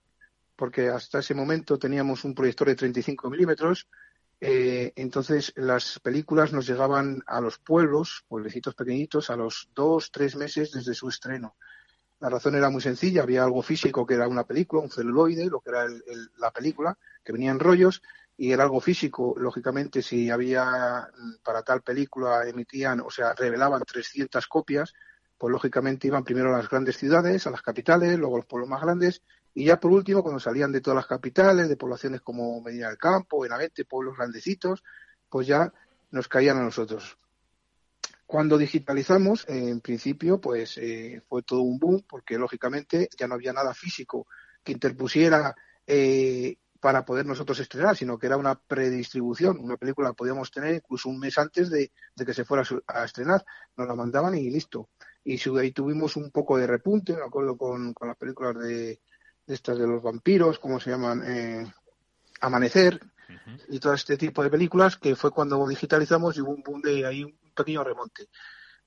[0.55, 3.87] porque hasta ese momento teníamos un proyector de 35 milímetros
[4.43, 10.35] eh, entonces las películas nos llegaban a los pueblos, pueblecitos pequeñitos, a los dos, tres
[10.35, 11.55] meses desde su estreno.
[12.19, 15.59] La razón era muy sencilla, había algo físico que era una película, un celuloide, lo
[15.59, 15.85] que era
[16.37, 18.01] la película, que venía en rollos,
[18.35, 21.07] y era algo físico, lógicamente, si había
[21.43, 24.95] para tal película emitían, o sea, revelaban 300 copias,
[25.37, 28.69] pues lógicamente iban primero a las grandes ciudades, a las capitales, luego a los pueblos
[28.69, 29.21] más grandes,
[29.53, 32.97] y ya por último, cuando salían de todas las capitales, de poblaciones como Medina del
[32.97, 34.83] Campo, Benavente, pueblos grandecitos,
[35.29, 35.71] pues ya
[36.11, 37.17] nos caían a nosotros.
[38.25, 43.51] Cuando digitalizamos, en principio, pues eh, fue todo un boom, porque lógicamente ya no había
[43.51, 44.27] nada físico
[44.63, 45.53] que interpusiera
[45.85, 49.59] eh, para poder nosotros estrenar, sino que era una predistribución.
[49.59, 51.91] Una película la podíamos tener incluso un mes antes de,
[52.25, 53.43] que se fuera a estrenar.
[53.75, 54.89] Nos la mandaban y listo.
[55.25, 59.01] Y ahí tuvimos un poco de repunte, me acuerdo con las películas de,
[59.55, 61.23] estas de los vampiros, ¿cómo se llaman?
[61.25, 61.73] Eh,
[62.41, 62.99] Amanecer
[63.69, 67.05] y todo este tipo de películas, que fue cuando digitalizamos y hubo un boom de
[67.05, 68.29] ahí un pequeño remonte.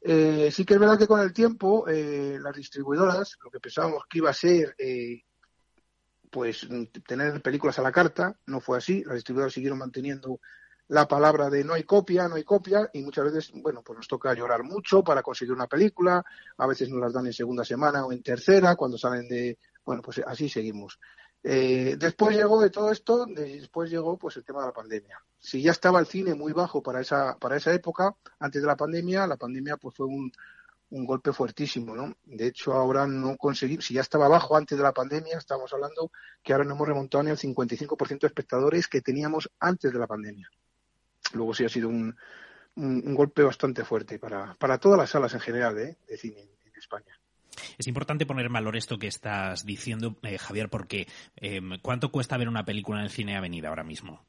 [0.00, 4.03] Eh, sí que es verdad que con el tiempo eh, las distribuidoras, lo que pensábamos
[4.09, 4.77] que iba a ser
[6.31, 6.66] pues
[7.07, 10.40] tener películas a la carta, no fue así, las distribuidoras siguieron manteniendo
[10.88, 14.09] la palabra de no hay copia, no hay copia, y muchas veces, bueno, pues nos
[14.09, 16.24] toca llorar mucho para conseguir una película,
[16.59, 20.03] a veces nos las dan en segunda semana o en tercera, cuando salen de, bueno,
[20.03, 20.99] pues así seguimos.
[21.42, 25.23] Eh, después llegó de todo esto, después llegó pues el tema de la pandemia.
[25.38, 28.77] Si ya estaba el cine muy bajo para esa, para esa época, antes de la
[28.77, 30.33] pandemia, la pandemia pues fue un,
[30.90, 32.16] un golpe fuertísimo, ¿no?
[32.25, 36.11] De hecho, ahora no conseguimos, si ya estaba bajo antes de la pandemia, estamos hablando
[36.42, 40.07] que ahora no hemos remontado ni al 55% de espectadores que teníamos antes de la
[40.07, 40.49] pandemia.
[41.35, 42.16] Luego sí ha sido un,
[42.77, 45.97] un, golpe bastante fuerte para, para todas las salas en general ¿eh?
[46.07, 47.18] de cine en España.
[47.79, 52.37] Es importante poner en valor esto que estás diciendo, eh, Javier, porque em, ¿cuánto cuesta
[52.37, 54.25] ver una película en el cine Avenida ahora mismo?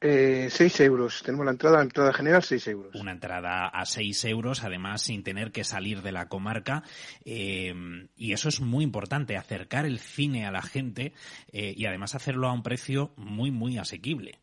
[0.00, 1.22] Eh, seis euros.
[1.24, 2.94] Tenemos la entrada, la entrada general, seis euros.
[2.94, 6.84] Una entrada a seis euros, además sin tener que salir de la comarca.
[7.24, 11.14] Em, y eso es muy importante, acercar el cine a la gente
[11.52, 14.38] eh, y además hacerlo a un precio muy, muy asequible.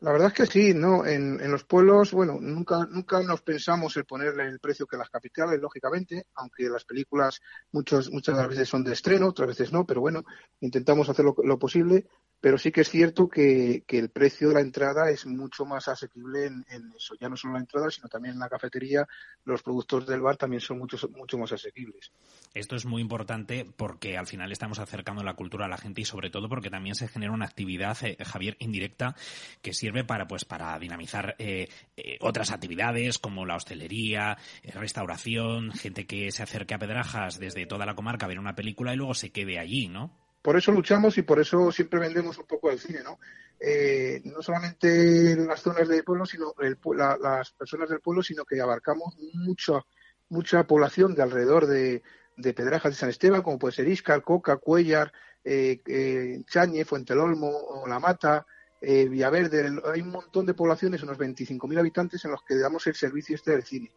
[0.00, 1.04] La verdad es que sí, ¿no?
[1.04, 5.10] En, en, los pueblos, bueno, nunca, nunca nos pensamos en ponerle el precio que las
[5.10, 7.40] capitales, lógicamente, aunque las películas
[7.72, 10.24] muchos, muchas veces son de estreno, otras veces no, pero bueno,
[10.60, 12.06] intentamos hacer lo posible
[12.40, 16.46] pero sí que es cierto que, el precio de la entrada es mucho más asequible
[16.46, 16.64] en,
[16.96, 17.14] eso.
[17.20, 19.06] Ya no solo la entrada, sino también en la cafetería.
[19.44, 22.12] Los productos del bar también son mucho, mucho más asequibles.
[22.54, 26.04] Esto es muy importante porque al final estamos acercando la cultura a la gente y
[26.04, 29.14] sobre todo porque también se genera una actividad, eh, Javier, indirecta
[29.60, 34.38] que sirve para, pues, para dinamizar eh, eh, otras actividades como la hostelería,
[34.74, 38.94] restauración, gente que se acerque a Pedrajas desde toda la comarca a ver una película
[38.94, 40.29] y luego se quede allí, ¿no?
[40.42, 43.18] Por eso luchamos y por eso siempre vendemos un poco el cine, ¿no?
[43.58, 49.14] Eh, no solamente las zonas del pueblo, sino las personas del pueblo, sino que abarcamos
[49.34, 49.84] mucha
[50.30, 52.02] mucha población de alrededor de,
[52.36, 55.12] de Pedrajas de San Esteban, como puede ser Iscar, Coca, Cuellar,
[55.44, 58.46] eh, eh, Chañe, Fuentelolmo, o La Mata,
[58.80, 59.80] eh, Villaverde.
[59.92, 63.50] Hay un montón de poblaciones, unos 25.000 habitantes, en los que damos el servicio este
[63.50, 63.92] del cine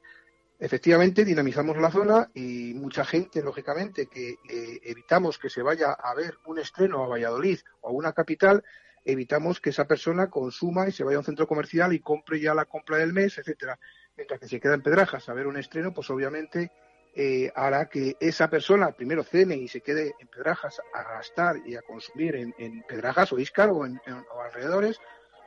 [0.60, 6.14] efectivamente dinamizamos la zona y mucha gente, lógicamente, que eh, evitamos que se vaya a
[6.16, 8.64] ver un estreno a Valladolid o a una capital,
[9.06, 12.54] evitamos que esa persona consuma y se vaya a un centro comercial y compre ya
[12.54, 13.80] la compra del mes, etcétera.
[14.16, 16.72] Mientras que se queda en Pedrajas a ver un estreno, pues obviamente
[17.16, 21.76] eh, hará que esa persona primero cene y se quede en Pedrajas a gastar y
[21.76, 25.00] a consumir en, Pedrajas o Iscar o, en, o alrededores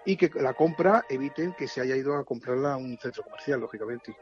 [0.04, 3.60] y que la compra eviten que se haya ido a comprarla a un centro comercial,
[3.60, 4.16] lógicamente.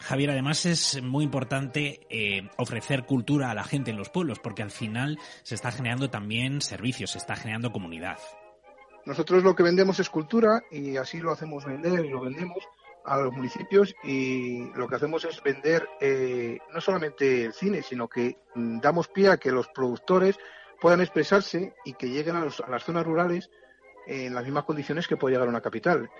[0.00, 4.62] Javier, además es muy importante eh, ofrecer cultura a la gente en los pueblos, porque
[4.62, 8.18] al final se está generando también servicios, se está generando comunidad.
[9.06, 12.58] Nosotros lo que vendemos es cultura y así lo hacemos vender y lo vendemos
[13.04, 18.08] a los municipios y lo que hacemos es vender eh, no solamente el cine, sino
[18.08, 20.38] que mm, damos pie a que los productores
[20.80, 23.50] puedan expresarse y que lleguen a, a las zonas rurales
[24.06, 26.10] en las mismas condiciones que puede llegar a una capital.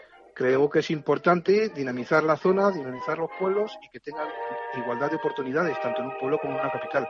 [0.40, 4.26] Creo que es importante dinamizar la zona, dinamizar los pueblos y que tengan
[4.74, 7.06] igualdad de oportunidades tanto en un pueblo como en una capital.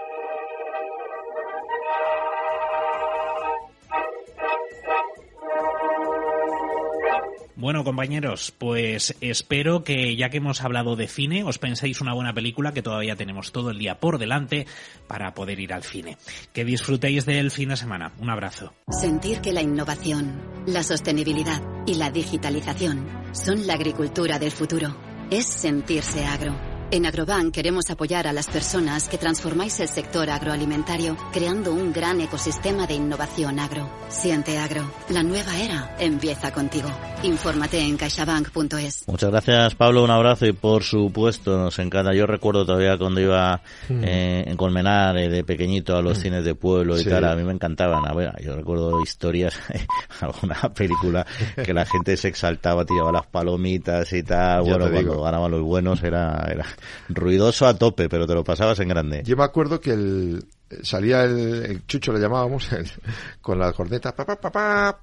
[7.61, 12.33] Bueno, compañeros, pues espero que ya que hemos hablado de cine, os penséis una buena
[12.33, 14.67] película que todavía tenemos todo el día por delante
[15.07, 16.17] para poder ir al cine.
[16.55, 18.15] Que disfrutéis del fin de semana.
[18.19, 18.73] Un abrazo.
[18.89, 24.97] Sentir que la innovación, la sostenibilidad y la digitalización son la agricultura del futuro.
[25.31, 26.70] Es sentirse agro.
[26.93, 32.21] En Agrobank queremos apoyar a las personas que transformáis el sector agroalimentario creando un gran
[32.21, 33.89] ecosistema de innovación agro.
[34.09, 34.91] Siente agro.
[35.09, 36.89] La nueva era empieza contigo.
[37.23, 39.05] Infórmate en caixabank.es.
[39.07, 42.13] Muchas gracias Pablo, un abrazo y por supuesto nos encanta.
[42.13, 44.03] Yo recuerdo todavía cuando iba mm.
[44.03, 46.23] eh, en Colmenar eh, de pequeñito a los mm.
[46.23, 48.05] cines de pueblo y cara, a mí me encantaban.
[48.05, 49.55] A ver, yo recuerdo historias,
[50.21, 51.25] alguna película
[51.65, 54.63] que la gente se exaltaba, tiraba las palomitas y tal.
[54.63, 56.67] bueno, cuando ganaban los buenos era, era
[57.09, 59.23] ruidoso a tope, pero te lo pasabas en grande.
[59.25, 60.45] Yo me acuerdo que el,
[60.83, 62.69] salía el, chucho, le llamábamos,
[63.41, 65.01] con la corneta, papá, papá,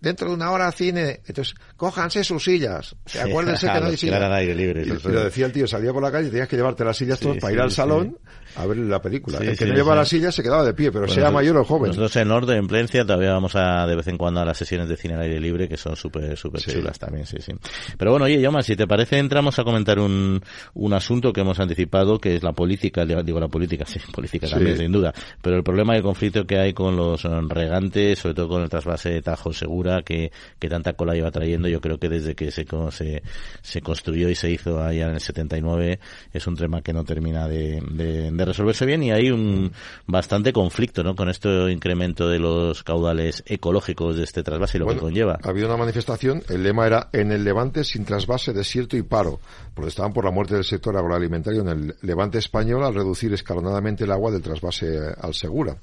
[0.00, 1.20] dentro de una hora cine.
[1.26, 2.96] Entonces, cójanse sus sillas.
[3.20, 4.22] Acuérdense que no hay sillas.
[4.32, 4.82] aire libre.
[4.82, 7.20] Y, lo decía el tío, salía por la calle y tenías que llevarte las sillas
[7.20, 8.18] todas para ir al salón
[8.56, 9.38] a ver la película.
[9.38, 11.88] el que no lleva la silla se quedaba de pie, pero sea mayor o joven.
[11.88, 14.88] Nosotros en Orden, en Plencia, todavía vamos a de vez en cuando a las sesiones
[14.88, 17.52] de cine al aire libre, que son súper súper chulas también, sí, sí.
[17.96, 20.40] Pero bueno, oye, Yoma, si te parece, entramos a comentar un,
[20.74, 24.76] un asunto que hemos anticipado, que es la política, digo la política, sí, política también,
[24.76, 28.48] sin duda, pero el problema y el conflicto que hay con los regantes, sobre todo
[28.48, 32.08] con el trasvase de Tajo Segura, que, que tanta cola lleva trayendo, yo creo que
[32.08, 33.22] desde que se, se,
[33.62, 36.00] se construyó y se hizo allá en el 79,
[36.32, 39.72] es un tema que no termina de, de de resolverse bien y hay un
[40.06, 41.14] bastante conflicto ¿no?
[41.14, 45.38] con este incremento de los caudales ecológicos de este trasvase y lo que conlleva.
[45.42, 49.40] Ha habido una manifestación, el lema era en el Levante sin trasvase, desierto y paro.
[49.74, 54.12] Protestaban por la muerte del sector agroalimentario en el Levante español al reducir escalonadamente el
[54.12, 55.76] agua del trasvase al Segura.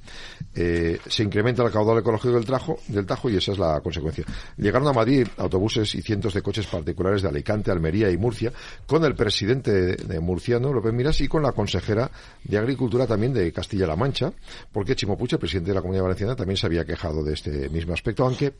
[0.56, 4.26] Eh, se incrementa el caudal ecológico del, trajo, del Tajo y esa es la consecuencia.
[4.58, 8.52] Llegaron a Madrid autobuses y cientos de coches particulares de Alicante, Almería y Murcia
[8.86, 12.10] con el presidente de murciano, López Miras, y con la consejera
[12.48, 14.32] de Agricultura también de Castilla-La Mancha,
[14.72, 18.24] porque Chimopuche, presidente de la Comunidad Valenciana, también se había quejado de este mismo aspecto,
[18.24, 18.54] aunque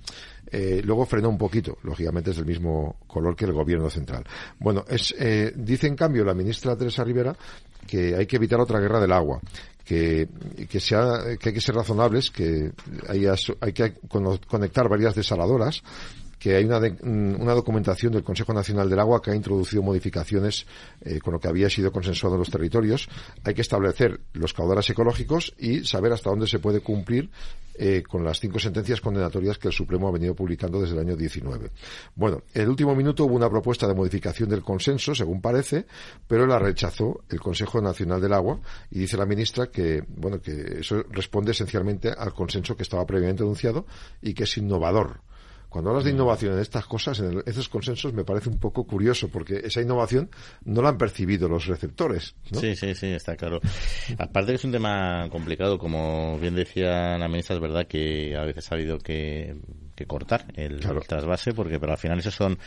[0.52, 4.26] eh, luego frenó un poquito, lógicamente es del mismo color que el gobierno central.
[4.60, 7.36] Bueno, es, eh, dice en cambio la ministra Teresa Rivera
[7.88, 9.40] que hay que evitar otra guerra del agua,
[9.86, 10.28] que,
[10.70, 12.72] que, sea, que hay que ser razonables, que
[13.08, 13.26] hay,
[13.62, 13.94] hay que
[14.48, 15.82] conectar varias desaladoras
[16.40, 20.66] que hay una, mm, una, documentación del Consejo Nacional del Agua que ha introducido modificaciones
[21.02, 23.10] eh, con lo que había sido consensuado en los territorios.
[23.44, 27.30] Hay que establecer los caudales ecológicos y saber hasta dónde se puede cumplir
[27.80, 31.16] eh, con las cinco sentencias condenatorias que el Supremo ha venido publicando desde el año
[31.16, 31.70] 19.
[32.16, 35.86] Bueno, en el último minuto hubo una propuesta de modificación del consenso, según parece,
[36.28, 40.80] pero la rechazó el Consejo Nacional del Agua y dice la ministra que, bueno, que
[40.80, 43.86] eso responde esencialmente al consenso que estaba previamente anunciado
[44.24, 45.22] y que es innovador
[45.70, 49.28] cuando hablas de innovación en estas cosas, en esos consensos, me parece un poco curioso,
[49.28, 50.30] porque esa innovación
[50.64, 52.36] no la han percibido los receptores.
[52.52, 53.60] Sí, sí, sí, está claro.
[54.18, 58.44] Aparte que es un tema complicado, como bien decía la ministra, es verdad que a
[58.44, 59.58] veces ha habido que,
[60.08, 62.58] cortar el, trasvase, porque pero al final esos son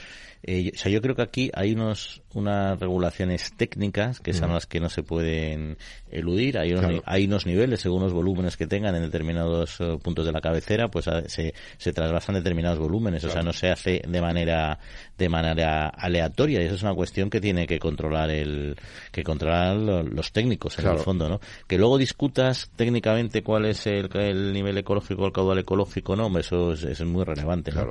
[0.43, 4.67] eh, o sea, yo creo que aquí hay unos unas regulaciones técnicas que son las
[4.67, 5.77] que no se pueden
[6.11, 6.59] eludir.
[6.59, 10.33] Hay unos, hay unos niveles, según los volúmenes que tengan en determinados eh, puntos de
[10.33, 13.25] la cabecera, pues se, se trasvasan determinados volúmenes.
[13.25, 14.79] O sea, no se hace de manera
[15.19, 18.77] de manera aleatoria y eso es una cuestión que tiene que controlar el
[19.11, 21.41] que controlar los técnicos en el fondo, ¿no?
[21.67, 26.73] Que luego discutas técnicamente cuál es el, el nivel ecológico, el caudal ecológico, no, eso
[26.73, 27.89] es, es muy relevante, ¿no?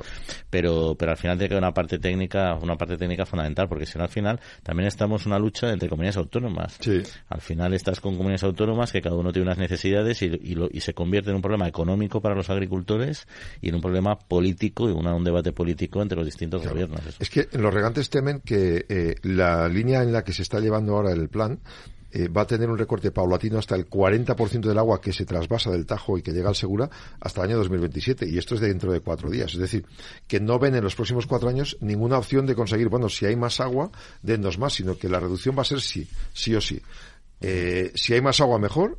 [0.48, 3.86] Pero pero al final tiene que haber una parte técnica una parte técnica fundamental, porque
[3.86, 6.78] si no al final también estamos en una lucha entre comunidades autónomas.
[7.28, 10.30] Al final estás con comunidades autónomas que cada uno tiene unas necesidades y,
[10.72, 13.26] y, se convierte en un problema económico para los agricultores
[13.60, 17.00] y en un problema político y un debate político entre los distintos gobiernos.
[17.18, 20.96] Es que los regantes temen que eh, la línea en la que se está llevando
[20.96, 21.60] ahora el plan
[22.12, 25.70] eh, va a tener un recorte paulatino hasta el 40% del agua que se trasvasa
[25.70, 28.28] del Tajo y que llega al Segura hasta el año 2027.
[28.28, 29.52] Y esto es dentro de cuatro días.
[29.52, 29.86] Es decir,
[30.26, 33.36] que no ven en los próximos cuatro años ninguna opción de conseguir, bueno, si hay
[33.36, 33.90] más agua,
[34.22, 36.80] dennos más, sino que la reducción va a ser sí, sí o sí.
[37.40, 38.98] Eh, si hay más agua, mejor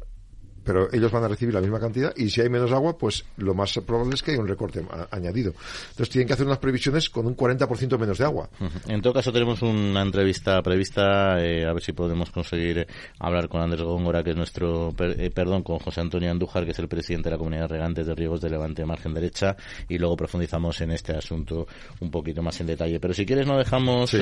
[0.63, 3.53] pero ellos van a recibir la misma cantidad y si hay menos agua, pues lo
[3.53, 5.53] más probable es que haya un recorte añadido.
[5.89, 8.49] Entonces tienen que hacer unas previsiones con un 40% menos de agua.
[8.87, 12.87] En todo caso tenemos una entrevista prevista, eh, a ver si podemos conseguir eh,
[13.19, 16.79] hablar con Andrés Góngora, que es nuestro, eh, perdón, con José Antonio Andújar, que es
[16.79, 19.55] el presidente de la Comunidad de Regantes de Riegos de Levante Margen Derecha,
[19.89, 21.67] y luego profundizamos en este asunto
[21.99, 22.99] un poquito más en detalle.
[22.99, 24.13] Pero si quieres no dejamos,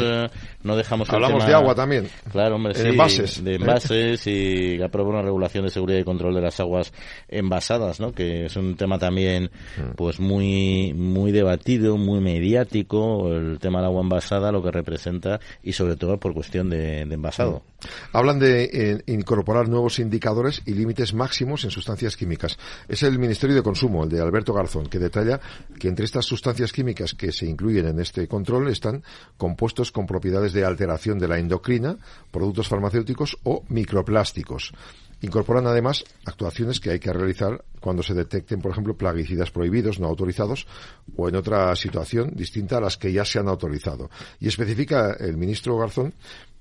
[0.63, 2.07] no dejamos Hablamos de agua también.
[2.31, 3.43] Claro, hombre, de envases.
[3.43, 6.93] De envases y aprobó una regulación de seguridad y control de las aguas
[7.27, 8.11] envasadas, ¿no?
[8.11, 9.95] Que es un tema también, mm.
[9.95, 15.73] pues muy, muy debatido, muy mediático, el tema del agua envasada, lo que representa y
[15.73, 17.63] sobre todo por cuestión de, envasado.
[17.81, 17.87] Mm.
[18.17, 22.57] Hablan de eh, incorporar nuevos indicadores y límites máximos en sustancias químicas.
[22.87, 25.39] Es el Ministerio de Consumo, el de Alberto Garzón, que detalla
[25.79, 29.03] que entre estas sustancias químicas que se incluyen en este control están
[29.37, 31.97] compuestos con propiedades de alteración de la endocrina,
[32.31, 34.73] productos farmacéuticos o microplásticos.
[35.21, 40.07] Incorporan además actuaciones que hay que realizar cuando se detecten, por ejemplo, plaguicidas prohibidos, no
[40.07, 40.67] autorizados,
[41.15, 44.09] o en otra situación distinta a las que ya se han autorizado.
[44.39, 46.13] Y especifica el ministro Garzón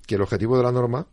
[0.06, 1.06] que el objetivo de la norma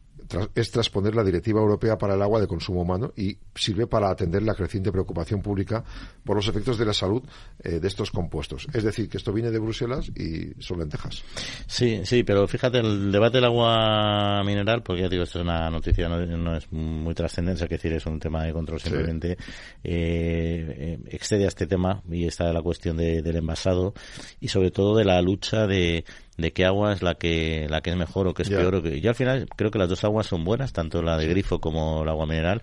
[0.54, 4.44] es transponer la Directiva Europea para el Agua de Consumo Humano y sirve para atender
[4.44, 5.84] la creciente preocupación pública
[6.24, 7.24] por los efectos de la salud
[7.60, 8.68] eh, de estos compuestos.
[8.74, 11.24] Es decir, que esto viene de Bruselas y son lentejas.
[11.68, 15.70] Sí, sí, pero fíjate, el debate del agua mineral, porque ya digo, esto es una
[15.70, 19.38] noticia, no, es muy trascendente, es decir, es un tema de control simplemente, eh,
[19.84, 23.94] eh, excede a este tema y está la cuestión del envasado
[24.40, 26.06] y sobre todo de la lucha de
[26.38, 28.76] de qué agua es la que la que es mejor o que es peor.
[28.76, 31.28] O que, yo al final creo que las dos aguas son buenas, tanto la de
[31.28, 32.62] grifo como el agua mineral,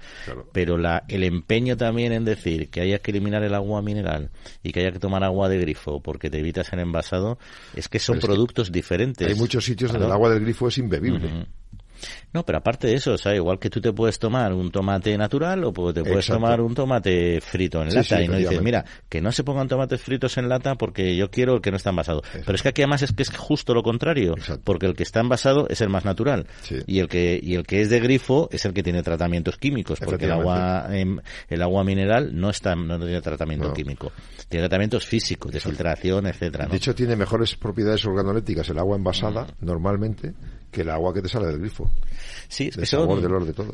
[0.52, 4.30] pero la, el empeño también en decir que haya que eliminar el agua mineral
[4.62, 7.38] y que haya que tomar agua de grifo porque te evitas el envasado,
[7.74, 9.26] es que son productos diferentes.
[9.28, 11.46] Hay muchos sitios donde el agua del grifo es imbebible.
[12.32, 15.16] No, pero aparte de eso, o sea, igual que tú te puedes tomar un tomate
[15.16, 19.20] natural o te puedes tomar un tomate frito en lata y no dices, mira, que
[19.20, 22.22] no se pongan tomates fritos en lata porque yo quiero el que no está envasado.
[22.32, 24.34] Pero es que aquí además es que es justo lo contrario,
[24.64, 26.46] porque el que está envasado es el más natural
[26.86, 30.00] y el que y el que es de grifo es el que tiene tratamientos químicos,
[30.00, 34.12] porque el agua em, el agua mineral no está no tiene tratamiento químico,
[34.48, 36.66] tiene tratamientos físicos, de filtración, etcétera.
[36.66, 39.66] De hecho tiene mejores propiedades organolépticas el agua envasada mm.
[39.66, 40.34] normalmente
[40.72, 41.90] que el agua que te sale del grifo.
[42.48, 43.08] Sí, es que son,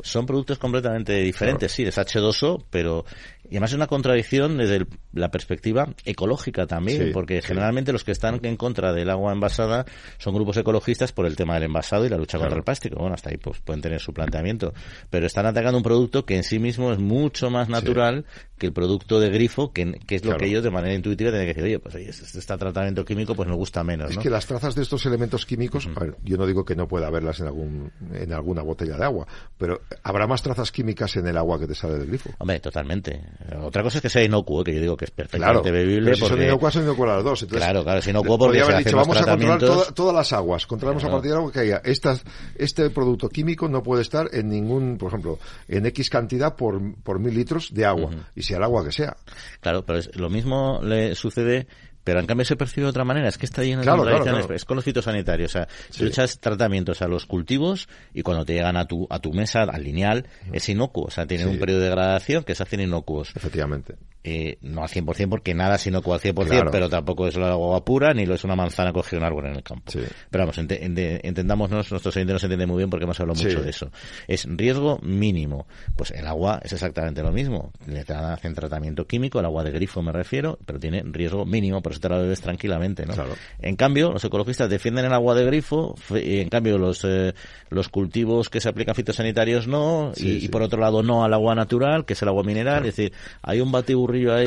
[0.03, 3.05] son productos completamente diferentes, sí, es H2O, pero
[3.49, 8.39] y además es una contradicción desde la perspectiva ecológica también, porque generalmente los que están
[8.43, 9.85] en contra del agua envasada
[10.17, 12.97] son grupos ecologistas por el tema del envasado y la lucha contra el plástico.
[12.99, 14.73] Bueno, hasta ahí pues pueden tener su planteamiento,
[15.09, 18.25] pero están atacando un producto que en sí mismo es mucho más natural
[18.59, 21.53] que el producto de grifo, que, es lo que ellos de manera intuitiva tienen que
[21.53, 24.11] decir, oye, pues oye, este, este tratamiento químico pues nos gusta menos.
[24.11, 26.87] Es que las trazas de estos elementos químicos, a ver, yo no digo que no
[26.87, 29.27] pueda haberlas en algún en alguna botella de agua,
[29.57, 32.29] pero habrá más trazas químicas en el agua que te sale del grifo.
[32.37, 33.23] Hombre, totalmente.
[33.63, 36.13] Otra cosa es que sea inocuo, que yo digo que es perfectamente bebible.
[36.13, 37.45] si son inocuas, son inocuas las dos.
[37.45, 40.67] claro, claro, es inocuo porque se dicho, vamos a controlar todas las aguas.
[40.67, 41.81] Controlamos a partir de agua que haya.
[41.83, 47.19] este producto químico no puede estar en ningún, por ejemplo, en X cantidad por, por
[47.19, 48.11] mil litros de agua.
[48.35, 49.15] Y sea el agua que sea.
[49.61, 51.67] Claro, pero es, lo mismo le sucede
[52.03, 53.27] pero en cambio se percibe de otra manera.
[53.27, 54.49] Es que está lleno de contradicciones.
[54.49, 55.51] Es con los fitosanitarios.
[55.51, 59.19] O sea, tú echas tratamientos a los cultivos y cuando te llegan a tu, a
[59.19, 61.05] tu mesa, al lineal, es inocuo.
[61.05, 63.31] O sea, tienen un periodo de degradación que se hacen inocuos.
[63.35, 63.95] Efectivamente.
[64.21, 67.85] Eh, no al 100% porque nada es inocuo al 100%, pero tampoco es la agua
[67.85, 69.91] pura ni lo es una manzana cogida un árbol en el campo.
[70.29, 73.91] Pero vamos, entendámonos, nuestros oyentes nos entienden muy bien porque hemos hablado mucho de eso.
[74.27, 75.67] Es riesgo mínimo.
[75.95, 77.71] Pues el agua es exactamente lo mismo.
[77.87, 81.93] Le hacen tratamiento químico, el agua de grifo me refiero, pero tiene riesgo mínimo, por
[81.93, 83.05] eso te la bebes tranquilamente.
[83.05, 83.13] ¿no?
[83.59, 87.33] En cambio, los ecologistas defienden el agua de grifo y en cambio los, eh,
[87.69, 92.05] los cultivos que se aplican fitosanitarios no, y, por otro lado no al agua natural,
[92.05, 92.85] que es el agua mineral.
[92.85, 93.71] Es decir, hay un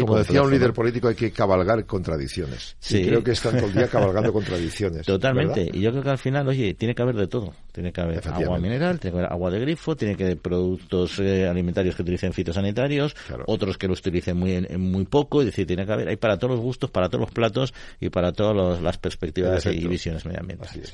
[0.01, 2.77] como decía un líder político, hay que cabalgar contradicciones.
[2.81, 3.07] Sí.
[3.07, 5.07] creo que están todo el día cabalgando contradicciones.
[5.07, 5.71] Totalmente.
[5.73, 7.55] Y yo creo que al final, oye, tiene que haber de todo.
[7.73, 11.19] Tiene que haber agua mineral, tiene que haber agua de grifo, tiene que haber productos
[11.19, 15.41] eh, alimentarios que utilicen fitosanitarios, otros que los utilicen muy, muy poco.
[15.41, 18.11] Es decir, tiene que haber, hay para todos los gustos, para todos los platos y
[18.11, 20.93] para todas las perspectivas y visiones medioambientales.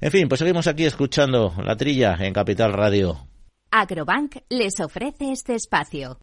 [0.00, 3.26] En fin, pues seguimos aquí escuchando la trilla en Capital Radio.
[3.70, 6.18] Agrobank les ofrece este espacio.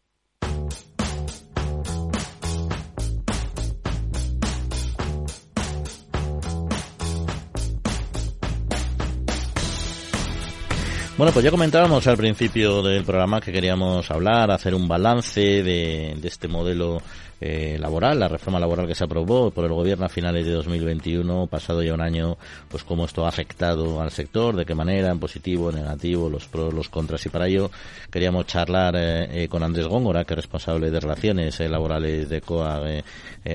[11.16, 16.18] Bueno, pues ya comentábamos al principio del programa que queríamos hablar, hacer un balance de,
[16.24, 17.00] este modelo
[17.40, 21.46] eh, laboral, la reforma laboral que se aprobó por el gobierno a finales de 2021,
[21.46, 22.36] pasado ya un año,
[22.68, 26.48] pues cómo esto ha afectado al sector, de qué manera, en positivo, en negativo, los
[26.48, 27.70] pros, los contras y para ello
[28.10, 32.82] queríamos charlar eh, eh, con Andrés Góngora, que es responsable de relaciones laborales de COA.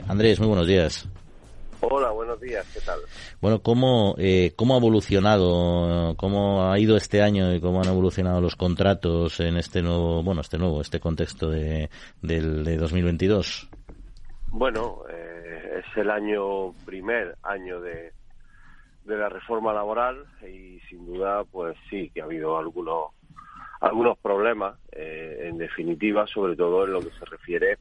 [0.07, 1.09] Andrés, muy buenos días.
[1.81, 2.99] Hola, buenos días, ¿qué tal?
[3.39, 8.41] Bueno, ¿cómo, eh, ¿cómo ha evolucionado, cómo ha ido este año y cómo han evolucionado
[8.41, 11.89] los contratos en este nuevo, bueno, este nuevo, este contexto de,
[12.21, 13.69] del, de 2022?
[14.47, 18.11] Bueno, eh, es el año, primer año de,
[19.05, 23.13] de la reforma laboral y sin duda, pues sí, que ha habido algunos
[23.81, 27.77] algunos problemas, eh, en definitiva, sobre todo en lo que se refiere a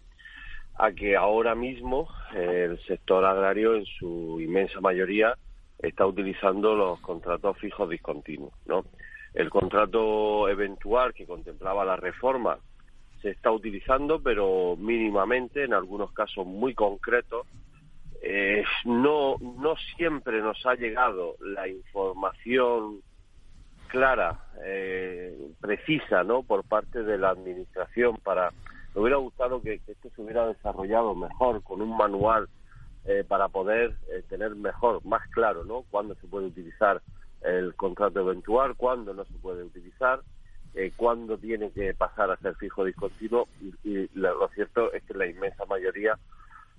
[0.96, 5.34] que ahora mismo eh, el sector agrario en su inmensa mayoría
[5.78, 8.84] está utilizando los contratos fijos discontinuos, ¿no?
[9.34, 12.58] El contrato eventual que contemplaba la reforma
[13.22, 17.46] se está utilizando, pero mínimamente, en algunos casos muy concretos.
[18.22, 23.00] Eh, no, no siempre nos ha llegado la información
[23.88, 26.42] clara, eh, precisa, ¿no?
[26.42, 28.52] Por parte de la administración para.
[28.94, 32.48] Me hubiera gustado que, esto se hubiera desarrollado mejor con un manual
[33.04, 35.84] eh, para poder eh, tener mejor, más claro, ¿no?
[35.90, 37.00] Cuándo se puede utilizar
[37.42, 40.20] el contrato eventual, cuándo no se puede utilizar,
[40.74, 43.48] eh, cuándo tiene que pasar a ser fijo discontinuo
[43.84, 46.18] y, lo cierto es que la inmensa mayoría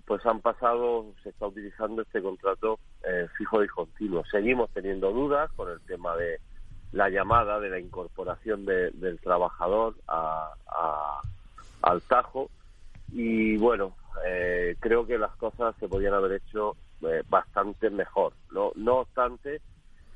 [0.06, 4.24] pues han pasado, se está utilizando este contrato eh, fijo discontinuo.
[4.32, 6.40] Seguimos teniendo dudas con el tema de
[6.92, 9.96] la llamada de la incorporación del trabajador
[11.82, 12.50] al Tajo
[13.12, 18.34] y bueno, eh, creo que las cosas se podían haber hecho eh, bastante mejor.
[18.52, 19.62] No, no obstante,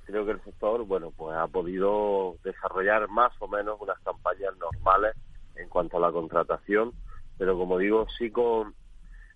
[0.06, 5.16] creo que el sector, bueno, pues ha podido desarrollar más o menos unas campañas normales
[5.56, 6.94] en cuanto a la contratación,
[7.38, 8.74] pero como digo, sí con,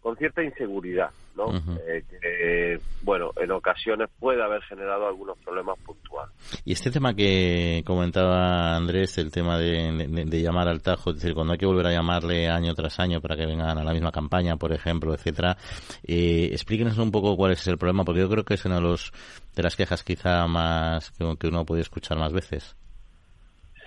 [0.01, 1.55] con cierta inseguridad, ¿no?
[1.87, 6.33] Eh, que, bueno, en ocasiones puede haber generado algunos problemas puntuales.
[6.65, 11.53] Y este tema que comentaba Andrés, el tema de, llamar al Tajo, es decir, cuando
[11.53, 14.57] hay que volver a llamarle año tras año para que vengan a la misma campaña,
[14.57, 15.55] por ejemplo, etcétera,
[16.03, 18.81] eh, explíquenos un poco cuál es el problema, porque yo creo que es una de,
[18.81, 19.13] los,
[19.55, 22.75] de las quejas quizá más que, uno puede escuchar más veces.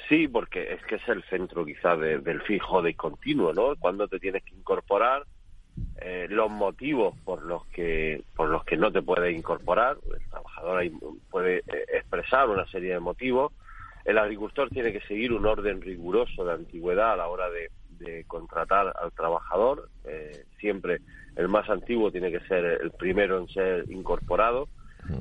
[0.09, 3.77] Sí, porque es que es el centro quizá del fijo de continuo, ¿no?
[3.79, 5.25] Cuando te tienes que incorporar,
[6.03, 10.83] eh, los motivos por los que por los que no te puedes incorporar el trabajador
[11.31, 13.53] puede eh, expresar una serie de motivos
[14.07, 17.69] el agricultor tiene que seguir un orden riguroso de antigüedad a la hora de,
[18.27, 21.01] contratar al trabajador eh, siempre
[21.37, 24.69] el más antiguo tiene que ser el primero en ser incorporado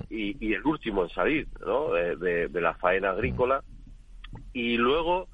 [0.10, 1.92] y, el último en salir ¿no?
[1.92, 3.64] de, de, la faena agrícola.
[4.54, 5.28] Y luego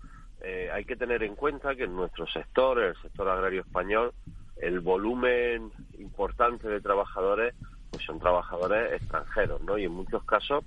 [0.72, 4.12] hay que tener en cuenta que en nuestro sector el sector agrario español
[4.58, 7.54] el volumen importante de trabajadores
[7.96, 9.78] pues son trabajadores extranjeros, ¿no?
[9.78, 10.66] Y en muchos casos,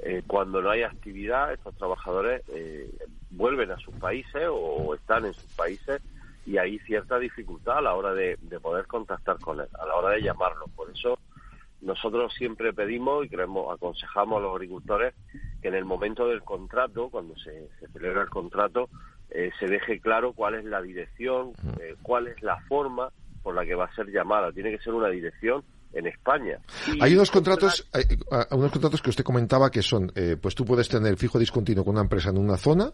[0.00, 2.90] eh, cuando no hay actividad, estos trabajadores eh,
[3.30, 6.02] vuelven a sus países o están en sus países
[6.44, 10.10] y hay cierta dificultad a la hora de, poder contactar con él, a la hora
[10.10, 10.66] de llamarlo.
[10.76, 11.18] Por eso
[11.80, 15.14] nosotros siempre pedimos y creemos, aconsejamos a los agricultores
[15.62, 18.88] que en el momento del contrato, cuando se, celebra el contrato,
[19.30, 21.52] eh, se deje claro cuál es la dirección,
[22.02, 23.10] cuál es la forma
[23.46, 24.50] por la que va a ser llamada.
[24.50, 26.58] Tiene que ser una dirección en España.
[27.00, 28.02] hay unos contratos, hay,
[28.50, 31.94] unos contratos que usted comentaba que son, eh, pues tú puedes tener fijo discontinuo con
[31.94, 32.90] una empresa en una zona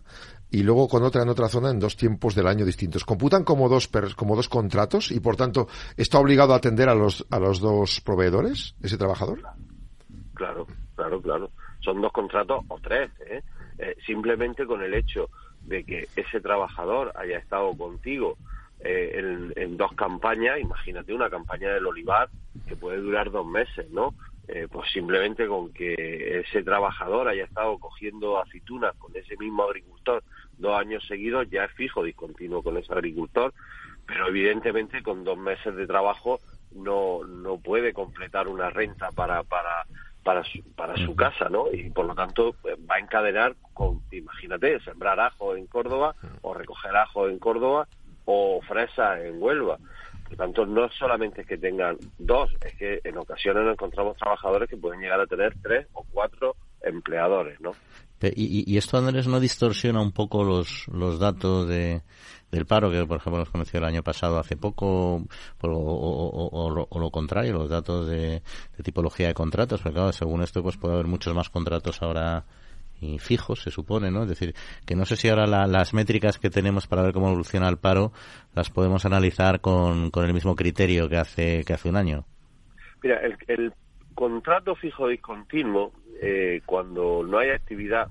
[0.50, 3.06] y luego con otra en otra zona en dos tiempos del año distintos.
[3.06, 7.24] Computan como dos como dos contratos y por tanto está obligado a atender a los
[7.30, 9.40] a los dos proveedores ese trabajador.
[10.34, 11.50] Claro, claro, claro.
[11.80, 13.10] Son dos contratos o tres.
[13.26, 13.42] ¿eh?
[13.78, 15.30] Eh, simplemente con el hecho
[15.62, 18.36] de que ese trabajador haya estado contigo
[18.84, 22.28] eh, en, dos campañas, imagínate una campaña del olivar
[22.66, 24.14] que puede durar dos meses, ¿no?
[24.48, 30.24] Eh, pues simplemente con que ese trabajador haya estado cogiendo aceitunas con ese mismo agricultor
[30.58, 33.54] dos años seguidos, ya es fijo discontinuo con ese agricultor,
[34.06, 36.40] pero evidentemente con dos meses de trabajo
[36.74, 39.86] no, no puede completar una renta para, para,
[40.22, 41.70] para su, para su casa, ¿no?
[41.72, 46.54] Y por lo tanto pues, va a encadenar con, imagínate, sembrar ajo en Córdoba o
[46.54, 47.86] recoger ajo en Córdoba
[48.24, 49.78] o fresa en Huelva.
[50.28, 54.68] Por tanto, no solamente es que tengan dos, es que en ocasiones nos encontramos trabajadores
[54.68, 57.72] que pueden llegar a tener tres o cuatro empleadores, ¿no?
[58.34, 62.02] Y, esto, Andrés, no distorsiona un poco los, los datos de,
[62.52, 65.24] del paro, que por ejemplo nos conoció el año pasado hace poco,
[65.60, 68.42] o, lo contrario, los datos de,
[68.76, 72.44] de, tipología de contratos, porque claro, según esto pues puede haber muchos más contratos ahora
[73.02, 74.22] y fijos, se supone, ¿no?
[74.22, 74.54] Es decir,
[74.86, 78.12] que no sé si ahora las métricas que tenemos para ver cómo evoluciona el paro
[78.54, 82.24] las podemos analizar con, con el mismo criterio que hace, que hace un año.
[83.02, 83.72] Mira, el,
[84.14, 88.08] contrato fijo discontinuo, eh, cuando no hay actividad,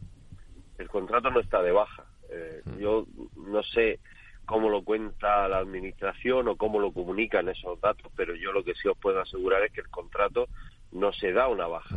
[0.78, 2.04] el contrato no está de baja.
[2.30, 2.78] Eh, mm.
[2.80, 3.06] yo
[3.38, 4.00] no sé
[4.46, 8.74] cómo lo cuenta la administración o cómo lo comunican esos datos, pero yo lo que
[8.74, 10.48] sí os puedo asegurar es que el contrato
[10.92, 11.96] no se da una baja.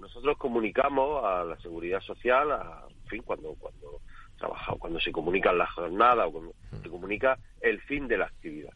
[0.00, 4.00] Nosotros comunicamos a la seguridad social, a, fin, cuando cuando
[4.38, 8.72] trabaja, cuando se comunica la jornada o cuando se comunica el fin de la actividad.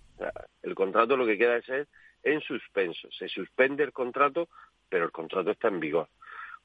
[0.62, 1.88] el contrato lo que queda es
[2.22, 3.08] en suspenso.
[3.18, 4.48] Se suspende el contrato,
[4.88, 6.08] pero el contrato está en vigor.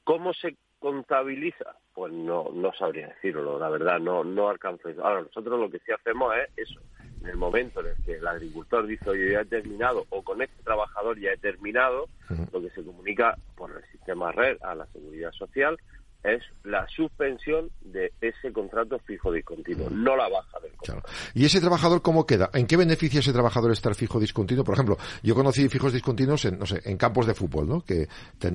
[0.04, 1.76] ¿Cómo se contabiliza?
[1.94, 4.88] Pues no, no sabría decirlo, la verdad, no, no alcanzo.
[5.02, 6.80] Ahora, nosotros lo que sí hacemos es eso,
[7.20, 10.40] en el momento en el que el agricultor dice, oye, ya he terminado, o con
[10.42, 12.08] este trabajador ya he terminado,
[12.52, 15.78] lo que se comunica por el sistema red a la seguridad social
[16.22, 21.08] es la suspensión de ese contrato fijo discontinuo, no la baja del contrato.
[21.34, 22.50] ¿Y ese trabajador cómo queda?
[22.52, 24.64] ¿En qué beneficia ese trabajador estar fijo discontinuo?
[24.64, 27.80] Por ejemplo, yo conocí fijos discontinuos en, no sé, en campos de fútbol, ¿no?
[27.82, 28.08] Que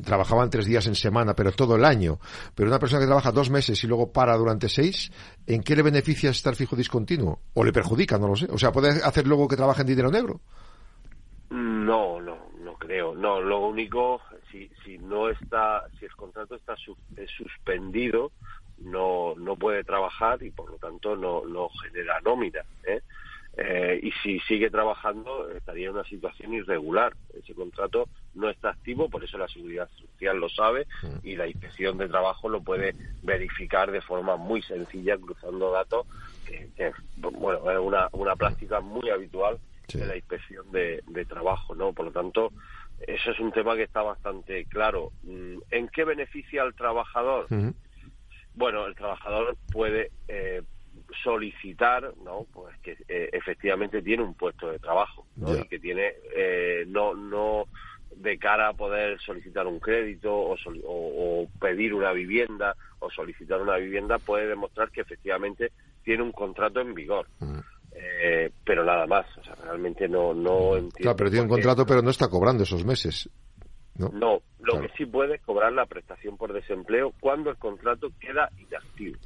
[0.03, 2.19] trabajaban tres días en semana, pero todo el año.
[2.53, 5.11] Pero una persona que trabaja dos meses y luego para durante seis,
[5.47, 7.39] ¿en qué le beneficia estar fijo discontinuo?
[7.55, 8.17] ¿O le perjudica?
[8.19, 8.47] No lo sé.
[8.51, 10.39] O sea, ¿puede hacer luego que trabaje en dinero negro?
[11.49, 13.15] No, no, no creo.
[13.15, 14.21] No, lo único
[14.55, 16.75] si, si no está, si el contrato está
[17.37, 18.31] suspendido,
[18.79, 22.61] no, no puede trabajar y por lo tanto no, no genera nómina.
[22.85, 23.01] ¿eh?
[23.57, 27.13] Eh, y si sigue trabajando estaría en una situación irregular.
[27.33, 30.87] Ese contrato no está activo, por eso la Seguridad Social lo sabe
[31.23, 36.05] y la Inspección de Trabajo lo puede verificar de forma muy sencilla cruzando datos,
[36.45, 36.69] que,
[37.17, 39.57] bueno, es una, una práctica muy habitual
[39.93, 41.93] de la Inspección de, de Trabajo, ¿no?
[41.93, 42.51] Por lo tanto,
[42.99, 45.11] eso es un tema que está bastante claro.
[45.23, 47.47] Mm, ¿En qué beneficia al trabajador?
[48.53, 50.61] Bueno, el trabajador puede eh,
[51.23, 52.45] solicitar, ¿no?
[52.53, 55.55] Pues que eh, efectivamente tiene un puesto de trabajo, ¿no?
[55.55, 57.67] Y que tiene eh, no no
[58.15, 64.19] de cara a poder solicitar un crédito o, pedir una vivienda o solicitar una vivienda
[64.19, 65.73] puede demostrar que efectivamente
[66.03, 67.27] tiene un contrato en vigor.
[67.97, 70.97] Eh, pero nada más, o sea, realmente no, no entiendo.
[70.97, 73.29] Claro, pero tiene un contrato, pero no está cobrando esos meses.
[73.97, 78.09] No, no lo que sí puede es cobrar la prestación por desempleo cuando el contrato
[78.19, 79.17] queda inactivo.